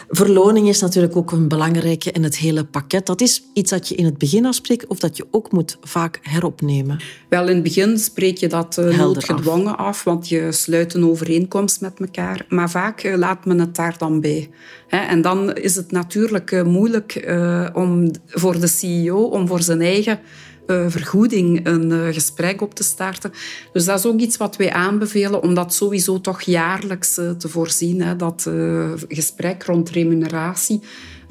Verloning 0.08 0.68
is 0.68 0.80
natuurlijk 0.80 1.16
ook 1.16 1.32
een 1.32 1.48
belangrijke 1.48 2.10
in 2.10 2.22
het 2.22 2.36
hele 2.38 2.64
pakket. 2.64 3.06
Dat 3.06 3.20
is 3.20 3.42
iets 3.54 3.70
dat 3.70 3.88
je 3.88 3.94
in 3.94 4.04
het 4.04 4.18
begin 4.18 4.46
afspreekt 4.46 4.86
of 4.86 4.98
dat 4.98 5.16
je 5.16 5.26
ook 5.30 5.52
moet 5.52 5.78
vaak 5.82 6.18
heropnemen. 6.22 6.98
Wel, 7.28 7.48
in 7.48 7.54
het 7.54 7.62
begin 7.62 7.98
spreek 7.98 8.36
je 8.36 8.48
dat 8.48 8.78
eh, 8.78 8.84
Helder 8.84 8.98
noodgedwongen 8.98 9.78
af. 9.78 10.04
want 10.04 10.28
je 10.28 10.52
sluit 10.52 10.94
een 10.94 11.04
overeenkomst 11.04 11.80
met 11.80 12.00
elkaar. 12.00 12.44
Maar 12.48 12.70
vaak 12.70 13.00
eh, 13.02 13.16
laat 13.16 13.44
men 13.44 13.58
het 13.58 13.74
daar 13.74 13.94
dan 13.98 14.20
bij. 14.20 14.48
Hè, 14.88 14.98
en 14.98 15.22
dan 15.22 15.54
is 15.54 15.76
het 15.76 15.92
natuurlijk 15.92 16.52
eh, 16.52 16.62
moeilijk 16.62 17.14
eh, 17.14 17.66
om 17.72 18.10
voor 18.26 18.60
de 18.60 18.66
CEO 18.66 19.22
om 19.22 19.46
voor 19.46 19.62
zijn 19.62 19.80
eigen 19.80 20.12
eh, 20.12 20.24
vergoeding 20.88 21.66
een 21.66 21.92
eh, 21.92 22.14
gesprek 22.14 22.60
op 22.60 22.74
te 22.74 22.82
starten. 22.82 23.32
Dus 23.72 23.84
dat 23.84 23.98
is 23.98 24.06
ook 24.06 24.20
iets 24.20 24.36
wat 24.36 24.56
wij 24.56 24.72
aanbevelen, 24.72 25.42
om 25.42 25.54
dat 25.54 25.74
sowieso 25.74 26.20
toch 26.20 26.42
jaarlijks 26.42 27.18
eh, 27.18 27.30
te 27.30 27.48
voorzien. 27.48 28.16
Dat 28.16 28.46
eh, 28.46 28.90
gesprek 29.08 29.62
rond 29.62 29.90
remuneratie. 29.90 30.80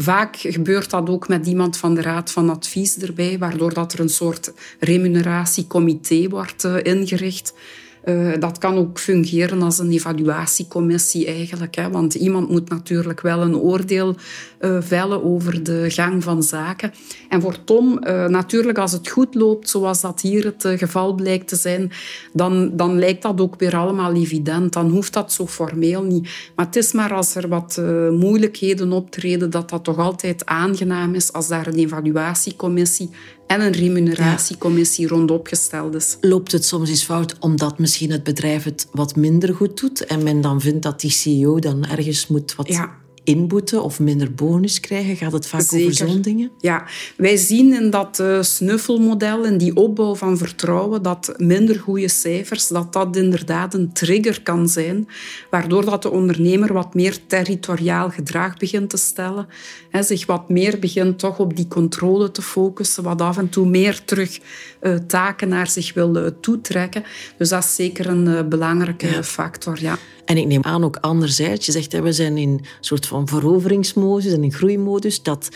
Vaak 0.01 0.35
gebeurt 0.35 0.89
dat 0.89 1.09
ook 1.09 1.27
met 1.27 1.47
iemand 1.47 1.77
van 1.77 1.95
de 1.95 2.01
Raad 2.01 2.31
van 2.31 2.49
Advies 2.49 2.97
erbij, 2.97 3.37
waardoor 3.37 3.73
dat 3.73 3.93
er 3.93 3.99
een 3.99 4.09
soort 4.09 4.53
remuneratiecomité 4.79 6.29
wordt 6.29 6.63
eh, 6.63 6.75
ingericht. 6.83 7.53
Eh, 8.03 8.31
dat 8.39 8.57
kan 8.57 8.77
ook 8.77 8.99
fungeren 8.99 9.61
als 9.61 9.79
een 9.79 9.91
evaluatiecommissie 9.91 11.25
eigenlijk. 11.25 11.75
Hè, 11.75 11.89
want 11.89 12.13
iemand 12.13 12.49
moet 12.49 12.69
natuurlijk 12.69 13.21
wel 13.21 13.41
een 13.41 13.55
oordeel 13.55 14.15
eh, 14.57 14.77
vellen 14.79 15.23
over 15.23 15.63
de 15.63 15.85
gang 15.87 16.23
van 16.23 16.43
zaken. 16.43 16.93
En 17.29 17.41
voor 17.41 17.63
Tom, 17.63 17.97
eh, 17.97 18.25
natuurlijk 18.25 18.77
als 18.77 18.91
het 18.91 19.09
goed 19.09 19.35
loopt, 19.35 19.69
zoals 19.69 20.01
dat 20.01 20.21
hier 20.21 20.45
het 20.45 20.79
geval 20.79 21.13
blijkt 21.13 21.47
te 21.47 21.55
zijn, 21.55 21.91
dan, 22.33 22.71
dan 22.77 22.99
lijkt 22.99 23.21
dat 23.21 23.41
ook 23.41 23.59
weer 23.59 23.75
allemaal 23.75 24.13
evident. 24.13 24.73
Dan 24.73 24.89
hoeft 24.89 25.13
dat 25.13 25.33
zo 25.33 25.47
formeel 25.47 26.03
niet. 26.03 26.29
Maar 26.55 26.65
het 26.65 26.75
is 26.75 26.91
maar 26.91 27.13
als 27.13 27.35
er 27.35 27.47
wat 27.47 27.81
moeilijkheden 28.11 28.91
optreden, 28.91 29.49
dat 29.49 29.69
dat 29.69 29.83
toch 29.83 29.97
altijd 29.97 30.45
aangenaam 30.45 31.13
is 31.13 31.33
als 31.33 31.47
daar 31.47 31.67
een 31.67 31.77
evaluatiecommissie 31.77 33.09
en 33.49 33.61
een 33.61 33.71
remuneratiecommissie 33.71 35.07
rond 35.07 35.31
opgesteld 35.31 35.95
is. 35.95 36.17
Loopt 36.21 36.51
het 36.51 36.65
soms 36.65 36.89
eens 36.89 37.03
fout 37.03 37.35
omdat 37.39 37.79
misschien 37.79 38.11
het 38.11 38.23
bedrijf 38.23 38.63
het 38.63 38.87
wat 38.91 39.15
minder 39.15 39.55
goed 39.55 39.79
doet 39.79 40.05
en 40.05 40.23
men 40.23 40.41
dan 40.41 40.61
vindt 40.61 40.83
dat 40.83 40.99
die 40.99 41.11
CEO 41.11 41.59
dan 41.59 41.85
ergens 41.85 42.27
moet 42.27 42.55
wat 42.55 42.67
Ja. 42.67 42.98
Inboeten 43.29 43.83
of 43.83 43.99
minder 43.99 44.33
bonus 44.33 44.79
krijgen? 44.79 45.15
Gaat 45.15 45.31
het 45.31 45.47
vaak 45.47 45.73
over 45.73 45.93
zo'n 45.93 46.21
dingen? 46.21 46.51
Ja, 46.57 46.85
wij 47.17 47.37
zien 47.37 47.73
in 47.73 47.89
dat 47.89 48.19
eh, 48.19 48.41
snuffelmodel, 48.41 49.45
in 49.45 49.57
die 49.57 49.75
opbouw 49.75 50.15
van 50.15 50.37
vertrouwen, 50.37 51.03
dat 51.03 51.33
minder 51.37 51.79
goede 51.79 52.07
cijfers, 52.07 52.67
dat 52.67 52.93
dat 52.93 53.15
inderdaad 53.15 53.73
een 53.73 53.93
trigger 53.93 54.41
kan 54.41 54.69
zijn, 54.69 55.07
waardoor 55.49 55.85
dat 55.85 56.01
de 56.01 56.09
ondernemer 56.09 56.73
wat 56.73 56.93
meer 56.93 57.17
territoriaal 57.27 58.09
gedrag 58.09 58.57
begint 58.57 58.89
te 58.89 58.97
stellen, 58.97 59.47
hè, 59.89 60.03
zich 60.03 60.25
wat 60.25 60.49
meer 60.49 60.79
begint 60.79 61.19
toch 61.19 61.39
op 61.39 61.55
die 61.55 61.67
controle 61.67 62.31
te 62.31 62.41
focussen, 62.41 63.03
wat 63.03 63.21
af 63.21 63.37
en 63.37 63.49
toe 63.49 63.67
meer 63.67 64.03
terug 64.05 64.39
eh, 64.79 64.93
taken 64.93 65.49
naar 65.49 65.67
zich 65.67 65.93
wil 65.93 66.39
toetrekken. 66.39 67.03
Dus 67.37 67.49
dat 67.49 67.63
is 67.63 67.75
zeker 67.75 68.07
een 68.07 68.27
eh, 68.27 68.47
belangrijke 68.47 69.23
factor, 69.23 69.77
ja. 69.81 69.97
En 70.29 70.37
ik 70.37 70.45
neem 70.45 70.63
aan 70.63 70.83
ook 70.83 70.95
anderzijds, 70.95 71.65
je 71.65 71.71
zegt 71.71 71.91
hè, 71.91 72.01
we 72.01 72.13
zijn 72.13 72.37
in 72.37 72.49
een 72.49 72.65
soort 72.79 73.05
van 73.05 73.27
veroveringsmodus 73.27 74.33
en 74.33 74.43
in 74.43 74.53
groeimodus, 74.53 75.23
dat 75.23 75.49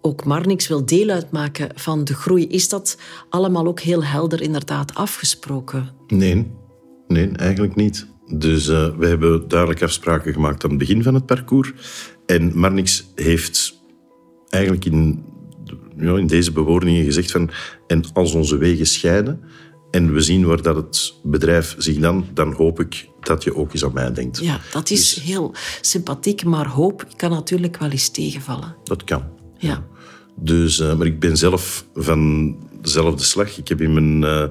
ook 0.00 0.24
Marnix 0.24 0.68
wil 0.68 0.86
deel 0.86 1.08
uitmaken 1.08 1.68
van 1.74 2.04
de 2.04 2.14
groei. 2.14 2.46
Is 2.46 2.68
dat 2.68 2.98
allemaal 3.28 3.66
ook 3.66 3.80
heel 3.80 4.04
helder 4.04 4.42
inderdaad 4.42 4.94
afgesproken? 4.94 5.88
Nee, 6.06 6.50
nee, 7.08 7.28
eigenlijk 7.28 7.74
niet. 7.74 8.06
Dus 8.34 8.68
eh, 8.68 8.96
we 8.96 9.06
hebben 9.06 9.48
duidelijk 9.48 9.82
afspraken 9.82 10.32
gemaakt 10.32 10.64
aan 10.64 10.70
het 10.70 10.78
begin 10.78 11.02
van 11.02 11.14
het 11.14 11.26
parcours. 11.26 11.72
En 12.26 12.58
Marnix 12.58 13.06
heeft 13.14 13.82
eigenlijk 14.48 14.84
in, 14.84 15.24
ja, 15.96 16.16
in 16.16 16.26
deze 16.26 16.52
bewoordingen 16.52 17.04
gezegd 17.04 17.30
van... 17.30 17.50
En 17.86 18.04
als 18.12 18.34
onze 18.34 18.56
wegen 18.56 18.86
scheiden 18.86 19.40
en 19.92 20.12
we 20.12 20.20
zien 20.20 20.44
waar 20.44 20.62
dat 20.62 20.76
het 20.76 21.14
bedrijf 21.22 21.74
zich 21.78 21.98
dan... 21.98 22.26
Dan 22.34 22.52
hoop 22.52 22.80
ik 22.80 23.08
dat 23.20 23.44
je 23.44 23.56
ook 23.56 23.72
eens 23.72 23.84
aan 23.84 23.92
mij 23.92 24.12
denkt. 24.12 24.38
Ja, 24.38 24.60
dat 24.72 24.90
is 24.90 25.14
Dus- 25.14 25.24
heel 25.24 25.54
sympathiek, 25.80 26.44
maar 26.44 26.66
hoop 26.66 27.06
kan 27.16 27.30
natuurlijk 27.30 27.78
wel 27.78 27.90
eens 27.90 28.08
tegenvallen. 28.08 28.76
Dat 28.84 29.04
kan. 29.04 29.22
Ja. 29.58 29.84
Dus, 30.36 30.80
eh, 30.80 30.96
maar 30.96 31.06
ik 31.06 31.20
ben 31.20 31.36
zelf 31.36 31.86
van 31.94 32.56
dezelfde 32.80 33.24
slag. 33.24 33.58
Ik 33.58 33.68
heb 33.68 33.80
in 33.80 33.92
mijn 33.92 34.24
eh, 34.24 34.44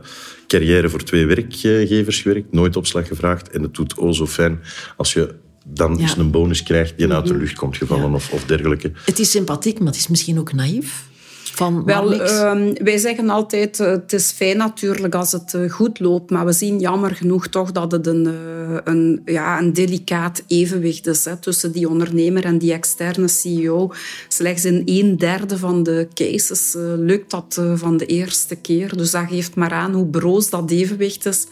carrière 0.48 0.90
voor 0.90 1.04
twee 1.04 1.26
werkgevers 1.26 2.22
gewerkt, 2.22 2.52
nooit 2.54 2.76
opslag 2.76 3.08
gevraagd. 3.08 3.50
En 3.50 3.62
het 3.62 3.74
doet 3.74 3.98
o 3.98 4.12
zo 4.12 4.28
fijn 4.28 4.60
als 4.98 5.14
je 5.14 5.36
dan 5.66 6.00
eens 6.00 6.18
een 6.18 6.32
bonus 6.32 6.64
krijgt 6.64 6.98
die 6.98 7.14
uit 7.14 7.28
de 7.28 7.38
lucht 7.38 7.56
komt 7.56 7.78
gevallen 7.78 8.10
Ja. 8.10 8.16
of, 8.16 8.32
of 8.32 8.46
dergelijke. 8.46 8.92
Het 9.06 9.20
is 9.20 9.32
sympathiek, 9.32 9.78
maar 9.80 9.88
het 9.88 9.96
is 9.96 10.08
misschien 10.08 10.40
ook 10.40 10.54
naïef 10.54 11.10
van 11.56 11.84
Wel, 11.84 12.22
ehm, 12.22 12.74
wij 12.84 12.98
zeggen 12.98 13.30
altijd, 13.30 13.80
eh, 13.80 13.88
het 13.88 14.14
is 14.14 14.32
fijn 14.32 14.58
natuurlijk 14.58 15.16
als 15.16 15.32
het 15.32 15.54
eh, 15.54 15.72
goed 15.72 16.00
loopt, 16.00 16.30
maar 16.32 16.46
we 16.46 16.52
zien 16.52 16.80
jammer 16.80 17.16
genoeg 17.16 17.48
toch 17.48 17.72
dat 17.72 17.92
het 17.92 18.08
een, 18.08 18.28
eh, 18.28 18.78
een, 18.84 19.22
ja, 19.26 19.60
een 19.60 19.74
delicaat 19.74 20.44
evenwicht 20.48 21.08
is 21.08 21.26
hè, 21.26 21.38
tussen 21.38 21.72
die 21.72 21.90
ondernemer 21.90 22.46
en 22.46 22.58
die 22.58 22.74
externe 22.74 23.28
CEO. 23.28 23.92
Slechts 24.28 24.66
in 24.66 24.82
een 24.86 25.18
derde 25.18 25.58
van 25.58 25.84
de 25.84 26.08
cases 26.14 26.76
lukt 26.98 27.32
dat 27.32 27.62
van 27.76 27.98
de 27.98 28.06
eerste 28.06 28.56
keer. 28.56 28.98
Dus 28.98 29.12
dat 29.12 29.26
geeft 29.30 29.56
maar 29.56 29.72
aan 29.72 29.94
hoe 29.94 30.06
broos 30.06 30.50
dat 30.50 30.72
evenwicht 30.72 31.26
is. 31.26 31.46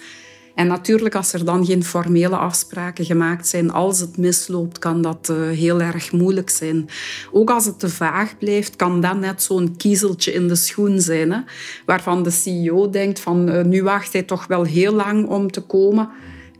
En 0.59 0.67
natuurlijk, 0.67 1.15
als 1.15 1.33
er 1.33 1.45
dan 1.45 1.65
geen 1.65 1.83
formele 1.83 2.35
afspraken 2.35 3.05
gemaakt 3.05 3.47
zijn, 3.47 3.71
als 3.71 3.99
het 3.99 4.17
misloopt, 4.17 4.79
kan 4.79 5.01
dat 5.01 5.29
eh, 5.29 5.35
heel 5.35 5.81
erg 5.81 6.11
moeilijk 6.11 6.49
zijn. 6.49 6.89
Ook 7.31 7.49
als 7.49 7.65
het 7.65 7.79
te 7.79 7.89
vaag 7.89 8.37
blijft, 8.37 8.75
kan 8.75 9.01
dat 9.01 9.19
net 9.19 9.43
zo'n 9.43 9.75
kiezeltje 9.77 10.33
in 10.33 10.47
de 10.47 10.55
schoen 10.55 11.01
zijn, 11.01 11.31
hè, 11.31 11.39
waarvan 11.85 12.23
de 12.23 12.29
CEO 12.31 12.89
denkt 12.89 13.19
van 13.19 13.49
eh, 13.49 13.63
nu 13.63 13.83
wacht 13.83 14.13
hij 14.13 14.23
toch 14.23 14.47
wel 14.47 14.63
heel 14.63 14.93
lang 14.93 15.27
om 15.27 15.51
te 15.51 15.61
komen. 15.61 16.09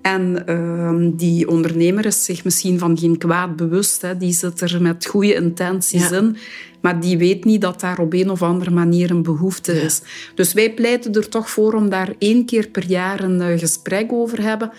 En 0.01 0.47
ehm, 0.47 1.11
die 1.15 1.47
ondernemer 1.47 2.05
is 2.05 2.23
zich 2.23 2.43
misschien 2.43 2.79
van 2.79 2.97
geen 2.97 3.17
kwaad 3.17 3.55
bewust. 3.55 4.01
Hè. 4.01 4.17
Die 4.17 4.33
zit 4.33 4.61
er 4.61 4.81
met 4.81 5.05
goede 5.05 5.33
intenties 5.33 6.09
Ja. 6.09 6.17
in. 6.17 6.37
Maar 6.81 6.99
die 6.99 7.17
weet 7.17 7.45
niet 7.45 7.61
dat 7.61 7.79
daar 7.79 7.99
op 7.99 8.13
een 8.13 8.29
of 8.29 8.41
andere 8.41 8.71
manier 8.71 9.11
een 9.11 9.23
behoefte 9.23 9.81
is. 9.81 10.01
Dus 10.35 10.53
wij 10.53 10.73
pleiten 10.73 11.13
er 11.13 11.29
toch 11.29 11.49
voor 11.49 11.73
om 11.73 11.89
daar 11.89 12.13
één 12.17 12.45
keer 12.45 12.67
per 12.67 12.85
jaar 12.85 13.23
een 13.23 13.41
eh, 13.41 13.59
gesprek 13.59 14.11
over, 14.11 14.41
hebben, 14.41 14.71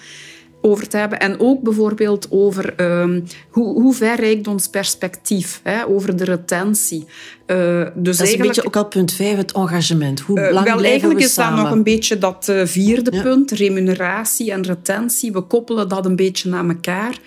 over 0.61 0.89
te 0.89 0.97
hebben. 0.97 1.21
En 1.21 1.41
ook 1.41 1.63
bijvoorbeeld 1.63 2.27
over 2.31 2.75
ehm, 2.77 3.21
hoe, 3.51 3.81
hoe 3.81 3.95
ver 3.95 4.21
reikt 4.21 4.47
ons 4.47 4.69
perspectief, 4.69 5.61
hè, 5.63 5.87
over 5.87 6.17
de 6.17 6.25
retentie. 6.25 7.05
Eh, 7.47 7.87
dus 7.95 8.17
dat 8.17 8.27
is 8.27 8.33
een 8.33 8.41
beetje 8.41 8.67
ook 8.67 8.77
al 8.77 8.87
punt 8.87 9.13
5, 9.13 9.37
het 9.37 9.53
engagement. 9.53 10.21
Hoe 10.21 10.41
eh, 10.41 10.53
lang 10.53 10.67
wel, 10.67 10.85
eigenlijk 10.85 11.19
we 11.19 11.25
is 11.25 11.35
dat 11.35 11.45
samen? 11.45 11.63
nog 11.63 11.73
een 11.73 11.83
beetje 11.83 12.19
dat 12.19 12.49
eh, 12.49 12.61
vierde 12.65 13.13
Ja. 13.15 13.23
punt, 13.23 13.51
remuneratie 13.51 14.53
en 14.53 14.63
retentie. 14.63 15.33
We 15.33 15.41
koppelen 15.41 15.89
dat 15.89 16.07
een 16.07 16.17
beetje 16.17 16.53
aan 16.55 16.69
elkaar. 16.69 17.19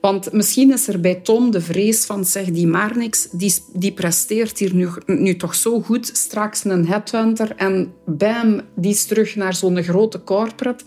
Want 0.00 0.32
misschien 0.32 0.72
is 0.72 0.88
er 0.88 1.00
bij 1.00 1.14
Tom 1.14 1.50
de 1.50 1.60
vrees 1.60 2.04
van, 2.04 2.24
zeg, 2.24 2.44
die 2.44 2.66
maar 2.66 2.96
niks, 2.96 3.28
die, 3.32 3.54
die 3.72 3.92
presteert 3.92 4.58
hier 4.58 4.74
nu, 4.74 4.88
nu 5.06 5.36
toch 5.36 5.54
zo 5.54 5.80
goed, 5.80 6.10
straks 6.12 6.64
een 6.64 6.86
headhunter 6.86 7.52
en 7.56 7.92
bam, 8.06 8.60
die 8.76 8.90
is 8.90 9.04
terug 9.04 9.36
naar 9.36 9.54
zo'n 9.54 9.82
grote 9.82 10.24
corporate. 10.24 10.84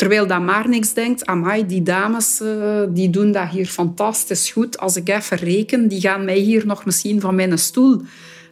Terwijl 0.00 0.26
dat 0.26 0.40
maar 0.40 0.68
niks 0.68 0.92
denkt, 0.92 1.26
amai, 1.26 1.66
die 1.66 1.82
dames 1.82 2.40
eh, 2.40 2.82
die 2.88 3.10
doen 3.10 3.32
dat 3.32 3.48
hier 3.48 3.66
fantastisch 3.66 4.50
goed. 4.50 4.78
Als 4.78 4.96
ik 4.96 5.08
even 5.08 5.36
reken, 5.36 5.88
die 5.88 6.00
gaan 6.00 6.24
mij 6.24 6.38
hier 6.38 6.66
nog 6.66 6.84
misschien 6.84 7.20
van 7.20 7.34
mijn 7.34 7.58
stoel 7.58 8.00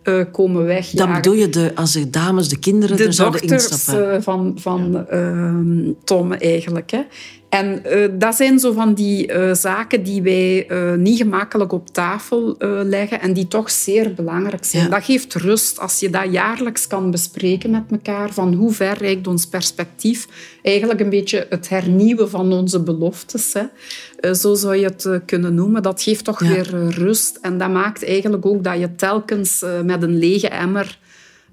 eh, 0.03 0.25
komen 0.33 0.65
weg. 0.65 0.91
Dan 0.91 1.13
bedoel 1.13 1.33
je 1.33 1.49
de, 1.49 1.73
als 1.75 1.93
de 1.93 2.11
dames, 2.11 2.49
de 2.49 2.59
kinderen 2.59 2.97
de 2.97 3.05
er 3.05 3.13
zouden 3.13 3.41
dochters 3.41 3.63
instappen. 3.63 4.15
eh, 4.15 4.23
van, 4.23 4.53
van 4.61 5.07
ehm, 5.09 5.93
Tom 6.05 6.33
eigenlijk. 6.33 6.91
Hè. 6.91 7.03
En 7.49 7.85
eh, 7.85 8.09
dat 8.19 8.35
zijn 8.35 8.59
zo 8.59 8.73
van 8.73 8.95
die 8.95 9.27
eh, 9.27 9.55
zaken 9.55 10.03
die 10.03 10.23
wij 10.23 10.67
eh, 10.69 10.95
niet 10.95 11.17
gemakkelijk 11.17 11.73
op 11.73 11.89
tafel 11.89 12.55
leggen 12.85 13.21
en 13.21 13.33
die 13.33 13.49
toch 13.49 13.71
zeer 13.71 14.15
belangrijk 14.15 14.65
zijn. 14.65 14.83
Ja. 14.83 14.89
Dat 14.89 15.05
geeft 15.05 15.35
rust 15.35 15.79
als 15.81 16.01
je 16.01 16.11
dat 16.11 16.33
jaarlijks 16.33 16.87
kan 16.87 17.11
bespreken 17.11 17.71
met 17.71 17.83
elkaar, 17.91 18.33
van 18.33 18.55
hoe 18.55 18.73
ver 18.73 18.99
reikt 18.99 19.27
ons 19.27 19.47
perspectief. 19.47 20.29
Eigenlijk 20.63 21.01
een 21.01 21.11
beetje 21.11 21.47
het 21.49 21.69
hernieuwen 21.69 22.31
van 22.31 22.53
onze 22.53 22.81
beloftes. 22.83 23.53
Hè. 23.53 24.35
Zo 24.35 24.55
zou 24.55 24.77
je 24.77 24.85
het 24.85 25.09
kunnen 25.27 25.55
noemen. 25.55 25.83
Dat 25.83 26.03
geeft 26.03 26.25
toch 26.25 26.43
Ja. 26.45 26.49
weer 26.49 26.89
rust 26.91 27.39
en 27.43 27.59
dat 27.59 27.71
maakt 27.71 28.05
eigenlijk 28.05 28.47
ook 28.47 28.65
dat 28.65 28.79
je 28.79 28.95
telkens 28.95 29.65
met 29.85 30.03
een 30.03 30.19
lege 30.19 30.49
emmer 30.49 30.99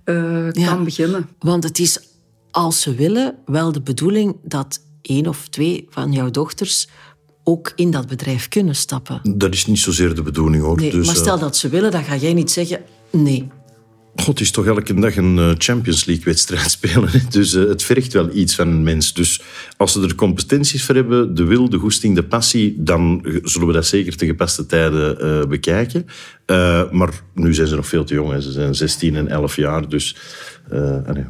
Ja. 0.05 0.51
kan 0.65 0.83
beginnen. 0.83 1.29
Want 1.39 1.63
het 1.63 1.79
is, 1.79 1.99
als 2.51 2.81
ze 2.81 2.95
willen, 2.95 3.35
wel 3.45 3.71
de 3.71 3.81
bedoeling 3.81 4.35
dat 4.43 4.79
één 5.07 5.27
of 5.27 5.47
twee 5.47 5.85
van 5.89 6.11
jouw 6.11 6.29
dochters 6.29 6.87
ook 7.43 7.71
in 7.75 7.91
dat 7.91 8.07
bedrijf 8.07 8.47
kunnen 8.47 8.75
stappen. 8.75 9.21
Dat 9.37 9.53
is 9.53 9.65
niet 9.65 9.79
zozeer 9.79 10.15
de 10.15 10.21
bedoeling 10.21 10.63
hoor. 10.63 10.77
Nee, 10.77 10.91
dus, 10.91 11.05
maar 11.05 11.15
eh, 11.15 11.21
stel 11.21 11.39
dat 11.39 11.57
ze 11.57 11.69
willen, 11.69 11.91
dan 11.91 12.03
ga 12.03 12.15
jij 12.15 12.33
niet 12.33 12.51
zeggen 12.51 12.81
nee. 13.11 13.47
God, 14.15 14.39
is 14.39 14.51
toch 14.51 14.65
elke 14.65 14.93
dag 14.93 15.15
een 15.15 15.37
eh, 15.37 15.51
Champions 15.57 16.05
League-wedstrijd 16.05 16.71
spelen. 16.77 17.09
Dus 17.29 17.53
uh, 17.53 17.67
het 17.67 17.83
vergt 17.83 18.13
wel 18.13 18.35
iets 18.35 18.55
van 18.55 18.67
een 18.67 18.83
mens. 18.83 19.13
Dus 19.13 19.41
als 19.77 19.91
ze 19.91 20.01
er 20.01 20.15
competenties 20.15 20.85
voor 20.85 20.95
hebben, 20.95 21.35
de 21.35 21.43
wil, 21.43 21.69
de 21.69 21.77
goesting, 21.77 22.15
de 22.15 22.23
passie, 22.23 22.75
dan 22.77 23.25
zullen 23.43 23.67
we 23.67 23.73
dat 23.73 23.85
zeker 23.85 24.15
te 24.15 24.25
gepaste 24.25 24.65
tijden 24.65 25.25
uh, 25.25 25.47
bekijken. 25.47 26.05
maar 26.91 27.21
nu 27.33 27.53
zijn 27.53 27.67
ze 27.67 27.75
nog 27.75 27.87
veel 27.87 28.03
te 28.03 28.13
jong. 28.13 28.43
Ze 28.43 28.51
zijn 28.51 28.75
16 28.75 29.15
en 29.15 29.27
11 29.27 29.55
jaar. 29.55 29.89
Dus 29.89 30.15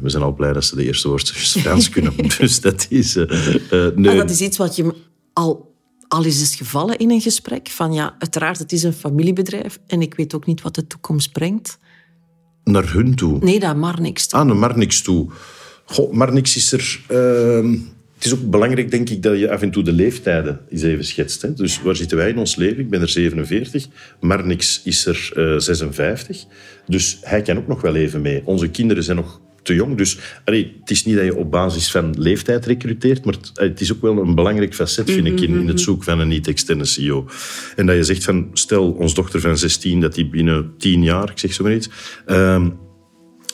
zijn 0.04 0.22
al 0.22 0.34
blij 0.34 0.52
dat 0.52 0.64
ze 0.64 0.76
de 0.76 0.84
eerste 0.84 1.08
woordjes 1.08 1.52
Frans 1.62 1.88
kunnen. 1.88 2.12
dus 2.38 2.60
dat 2.60 2.86
is... 2.88 3.14
nee. 3.14 4.08
Ah, 4.08 4.16
dat 4.16 4.30
is 4.30 4.40
iets 4.40 4.56
wat 4.56 4.76
je 4.76 4.94
al 5.32 5.74
al 6.08 6.24
is 6.24 6.40
het 6.40 6.54
gevallen 6.54 6.98
in 6.98 7.10
een 7.10 7.20
gesprek 7.20 7.68
van 7.68 7.92
ja, 7.92 8.16
uiteraard, 8.18 8.58
het 8.58 8.72
is 8.72 8.82
een 8.82 8.92
familiebedrijf 8.92 9.78
en 9.86 10.02
ik 10.02 10.14
weet 10.14 10.34
ook 10.34 10.46
niet 10.46 10.62
wat 10.62 10.74
de 10.74 10.86
toekomst 10.86 11.32
brengt. 11.32 11.78
Naar 12.70 12.92
hun 12.92 13.14
toe? 13.14 13.38
Nee, 13.40 13.58
naar 13.58 13.76
Marnix 13.76 14.26
toe. 14.26 14.40
Ah, 14.40 14.46
naar 14.46 14.56
Marnix 14.56 15.02
toe. 15.02 15.30
Goh, 15.84 16.12
Marnix 16.12 16.56
is 16.56 16.72
er... 16.72 17.00
Uh, 17.10 17.72
het 18.14 18.24
is 18.24 18.34
ook 18.34 18.50
belangrijk, 18.50 18.90
denk 18.90 19.08
ik, 19.08 19.22
dat 19.22 19.38
je 19.38 19.50
af 19.50 19.62
en 19.62 19.70
toe 19.70 19.82
de 19.82 19.92
leeftijden 19.92 20.60
eens 20.70 20.82
even 20.82 21.04
schetst. 21.04 21.42
Hè. 21.42 21.54
Dus 21.54 21.82
waar 21.82 21.96
zitten 21.96 22.16
wij 22.16 22.28
in 22.28 22.38
ons 22.38 22.56
leven? 22.56 22.78
Ik 22.78 22.90
ben 22.90 23.00
er 23.00 23.08
47. 23.08 23.86
Marnix 24.20 24.80
is 24.84 25.06
er 25.06 25.32
uh, 25.36 25.54
eh, 25.54 25.60
56. 25.60 26.44
Dus 26.86 27.18
hij 27.22 27.42
kan 27.42 27.56
ook 27.56 27.66
nog 27.66 27.80
wel 27.80 27.94
even 27.94 28.20
mee. 28.20 28.42
Onze 28.44 28.68
kinderen 28.68 29.02
zijn 29.02 29.16
nog 29.16 29.40
te 29.66 29.74
jong. 29.74 29.96
Dus 29.96 30.18
allee, 30.44 30.76
het 30.80 30.90
is 30.90 31.04
niet 31.04 31.16
dat 31.16 31.24
je 31.24 31.36
op 31.36 31.50
basis 31.50 31.90
van 31.90 32.14
leeftijd 32.18 32.66
recruteert, 32.66 33.24
maar 33.24 33.34
het, 33.34 33.50
het 33.54 33.80
is 33.80 33.92
ook 33.92 34.00
wel 34.00 34.18
een 34.18 34.34
belangrijk 34.34 34.74
facet, 34.74 35.10
vind 35.10 35.26
ik, 35.26 35.40
in, 35.40 35.48
in 35.48 35.56
het 35.56 35.66
mhm. 35.66 35.76
zoeken 35.76 36.04
van 36.04 36.20
een 36.20 36.28
niet-externe 36.28 36.84
CEO. 36.84 37.28
En 37.76 37.86
dat 37.86 37.96
je 37.96 38.04
zegt 38.04 38.24
van, 38.24 38.50
stel, 38.52 38.92
ons 38.92 39.14
dochter 39.14 39.40
van 39.40 39.58
16, 39.58 40.00
dat 40.00 40.14
die 40.14 40.28
binnen 40.28 40.74
10 40.78 41.02
jaar, 41.02 41.30
ik 41.30 41.38
zeg 41.38 41.52
zo 41.52 41.64
maar 41.64 41.74
iets, 41.74 41.88
um, 42.26 42.84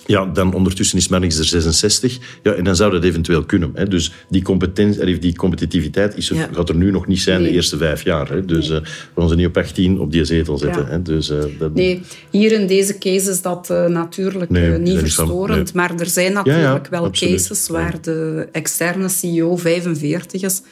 ja, 0.07 0.27
dan 0.27 0.55
ondertussen 0.55 0.99
is 0.99 1.09
Marnix 1.09 1.39
er 1.39 1.45
66. 1.45 2.19
Ja, 2.43 2.53
en 2.53 2.65
dan 2.65 2.77
zou 2.77 2.93
dat 2.93 3.05
eventueel 3.05 3.45
kunnen. 3.45 3.71
Hè. 3.75 3.89
Dus 3.89 4.13
die, 4.29 4.43
competentie, 4.43 5.19
die 5.19 5.37
competitiviteit 5.37 6.17
is 6.17 6.31
er, 6.31 6.49
gaat 6.53 6.69
er 6.69 6.77
nu 6.77 6.91
nog 6.91 7.07
niet 7.07 7.21
zijn 7.21 7.43
de 7.43 7.51
eerste 7.51 7.77
vijf 7.77 8.05
jaar. 8.05 8.29
Hè. 8.29 8.45
Dus 8.45 8.69
nee. 8.69 8.81
uh, 8.81 8.87
we 9.15 9.21
gaan 9.21 9.29
ze 9.29 9.35
niet 9.35 9.47
op 9.47 9.57
18 9.57 9.99
op 9.99 10.13
die 10.13 10.25
zetel 10.25 10.59
zetten. 10.59 10.87
Hè. 10.87 11.03
Dus, 11.03 11.31
uh, 11.31 11.39
dat... 11.59 11.75
Nee, 11.75 12.01
hier 12.31 12.53
in 12.53 12.67
deze 12.67 12.99
case 12.99 13.31
is 13.31 13.43
dat 13.43 13.69
uh, 13.71 13.87
natuurlijk 13.87 14.51
nee, 14.51 14.79
niet 14.79 14.99
verstorend. 14.99 15.75
Maar 15.75 15.95
er 15.99 16.07
zijn 16.07 16.33
natuurlijk 16.33 16.89
wel 16.89 17.05
absoluut. 17.05 17.35
cases 17.35 17.69
waar 17.69 18.01
de 18.01 18.49
externe 18.53 19.09
CEO 19.09 19.57
45 19.57 20.43
is 20.43 20.63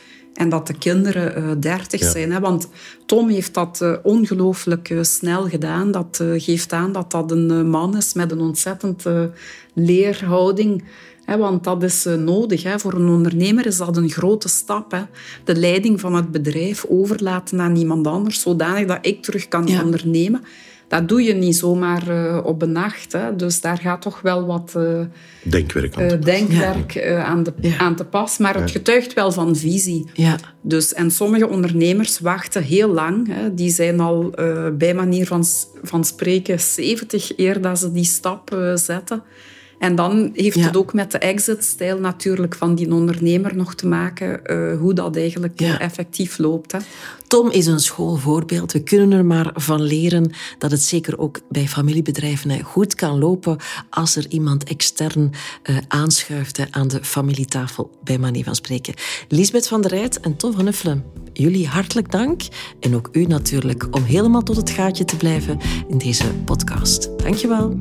en 0.41 0.49
dat 0.49 0.67
de 0.67 0.79
kinderen 0.79 1.43
uh, 1.43 1.51
30 1.59 2.01
ja. 2.01 2.11
zijn. 2.11 2.33
Hè? 2.33 2.41
Want 2.41 2.69
Tom 3.07 3.29
heeft 3.29 3.55
dat 3.55 3.81
uh, 3.83 3.97
ongelooflijk 4.03 4.91
uh, 4.91 5.03
snel 5.03 5.49
gedaan. 5.49 5.91
Dat 5.91 6.19
uh, 6.23 6.41
geeft 6.43 6.73
aan 6.73 6.93
dat 6.93 7.11
dat 7.11 7.31
een 7.31 7.71
man 7.71 7.97
is 7.97 8.15
met 8.15 8.31
een 8.31 8.41
ontzettend 8.41 9.05
leerhouding. 9.75 10.85
Hè? 11.25 11.37
Want 11.37 11.65
dat 11.65 11.83
is 11.83 12.07
nodig. 12.19 12.63
Hè? 12.63 12.79
Voor 12.79 12.93
een 12.93 13.09
ondernemer 13.09 13.67
is 13.67 13.77
dat 13.77 13.97
een 13.97 14.11
grote 14.11 14.49
stap. 14.49 14.91
Hè? 14.91 15.03
De 15.45 15.57
leiding 15.57 16.01
van 16.01 16.15
het 16.15 16.31
bedrijf 16.31 16.85
overlaten 16.89 17.61
aan 17.61 17.77
iemand 17.77 18.07
anders, 18.07 18.41
zodanig 18.41 18.87
dat 18.87 18.99
ik 19.01 19.23
terug 19.23 19.49
kan 19.49 19.67
ja. 19.67 19.83
ondernemen 19.85 20.43
dat 20.91 21.09
doe 21.09 21.23
je 21.23 21.35
niet 21.35 21.57
zomaar 21.57 22.09
uh, 22.09 22.41
op 22.45 22.63
een 22.63 22.73
nacht. 22.73 23.13
Hè. 23.13 23.37
Dus 23.37 23.61
daar 23.61 23.79
gaat 23.79 24.03
toch 24.03 24.21
wel 24.21 24.47
wat 24.47 24.75
uh, 24.77 25.01
denkwerk, 25.43 25.97
aan, 25.97 26.03
uh, 26.03 26.21
denkwerk 26.21 26.93
ja. 26.93 27.25
aan, 27.25 27.43
de, 27.43 27.53
ja. 27.61 27.79
aan 27.79 27.97
te 27.97 28.05
pas. 28.05 28.39
Maar 28.39 28.55
het 28.55 28.71
getuigt 28.71 29.15
wel 29.15 29.33
van 29.33 29.57
visie. 29.57 30.07
Ja. 30.13 30.37
Dus, 30.61 30.95
en 30.95 31.11
sommige 31.11 31.49
ondernemers 31.49 32.21
wachten 32.21 32.63
heel 32.63 32.89
lang. 32.89 33.29
Hè. 33.29 33.55
Die 33.55 33.71
zijn 33.71 34.01
al 34.01 34.35
bij 34.73 34.95
manier 34.95 35.27
van, 35.27 35.45
van 35.83 36.05
spreken 36.05 36.61
70 36.61 37.39
eer 37.39 37.61
dat 37.61 37.79
ze 37.79 37.93
die 37.93 38.05
stap 38.05 38.73
zetten. 38.75 39.23
En 39.81 39.95
dan 39.95 40.31
heeft 40.35 40.57
ja. 40.57 40.67
het 40.67 40.77
ook 40.77 40.93
met 40.93 41.13
de 41.13 41.19
exit-stijl 41.19 41.99
natuurlijk 41.99 42.55
van 42.55 42.75
die 42.75 42.93
ondernemer 42.93 43.57
nog 43.57 43.75
te 43.75 43.87
maken, 43.87 44.41
uh, 44.45 44.79
hoe 44.79 44.95
dat 44.95 45.17
eigenlijk 45.17 45.61
ja. 45.61 45.79
effectief 45.79 46.39
loopt. 46.39 46.73
Hè. 46.73 46.79
Tom 47.27 47.51
is 47.51 47.67
een 47.67 47.81
schoolvoorbeeld. 47.81 48.73
We 48.73 48.83
kunnen 48.83 49.13
er 49.13 49.25
maar 49.25 49.51
van 49.55 49.83
leren 49.83 50.33
dat 50.59 50.71
het 50.71 50.83
zeker 50.83 51.19
ook 51.19 51.41
bij 51.49 51.69
familiebedrijven 51.69 52.63
goed 52.63 52.95
kan 52.95 53.19
lopen 53.19 53.57
als 53.91 54.17
er 54.17 54.27
iemand 54.29 54.65
extern 54.65 55.33
uh, 55.71 55.77
aanschuift 55.89 56.67
aan 56.71 56.89
de 56.89 57.05
familietafel, 57.05 57.91
bij 58.05 58.19
manier 58.19 58.45
van 58.45 58.55
spreken. 58.55 58.95
Lisbeth 59.29 59.69
van 59.69 59.81
der 59.81 59.91
Rijt 59.91 60.21
en 60.21 60.37
Tom 60.37 60.53
van 60.53 60.67
Uffelen, 60.67 61.05
jullie 61.33 61.67
hartelijk 61.67 62.11
dank. 62.11 62.43
En 62.81 62.95
ook 62.95 63.09
u 63.13 63.25
natuurlijk 63.25 63.87
om 63.91 64.03
helemaal 64.03 64.43
tot 64.43 64.57
het 64.57 64.71
gaatje 64.71 65.05
te 65.05 65.17
blijven 65.17 65.59
in 65.89 65.99
deze 65.99 66.25
podcast. 66.45 67.09
Dankjewel. 67.19 67.79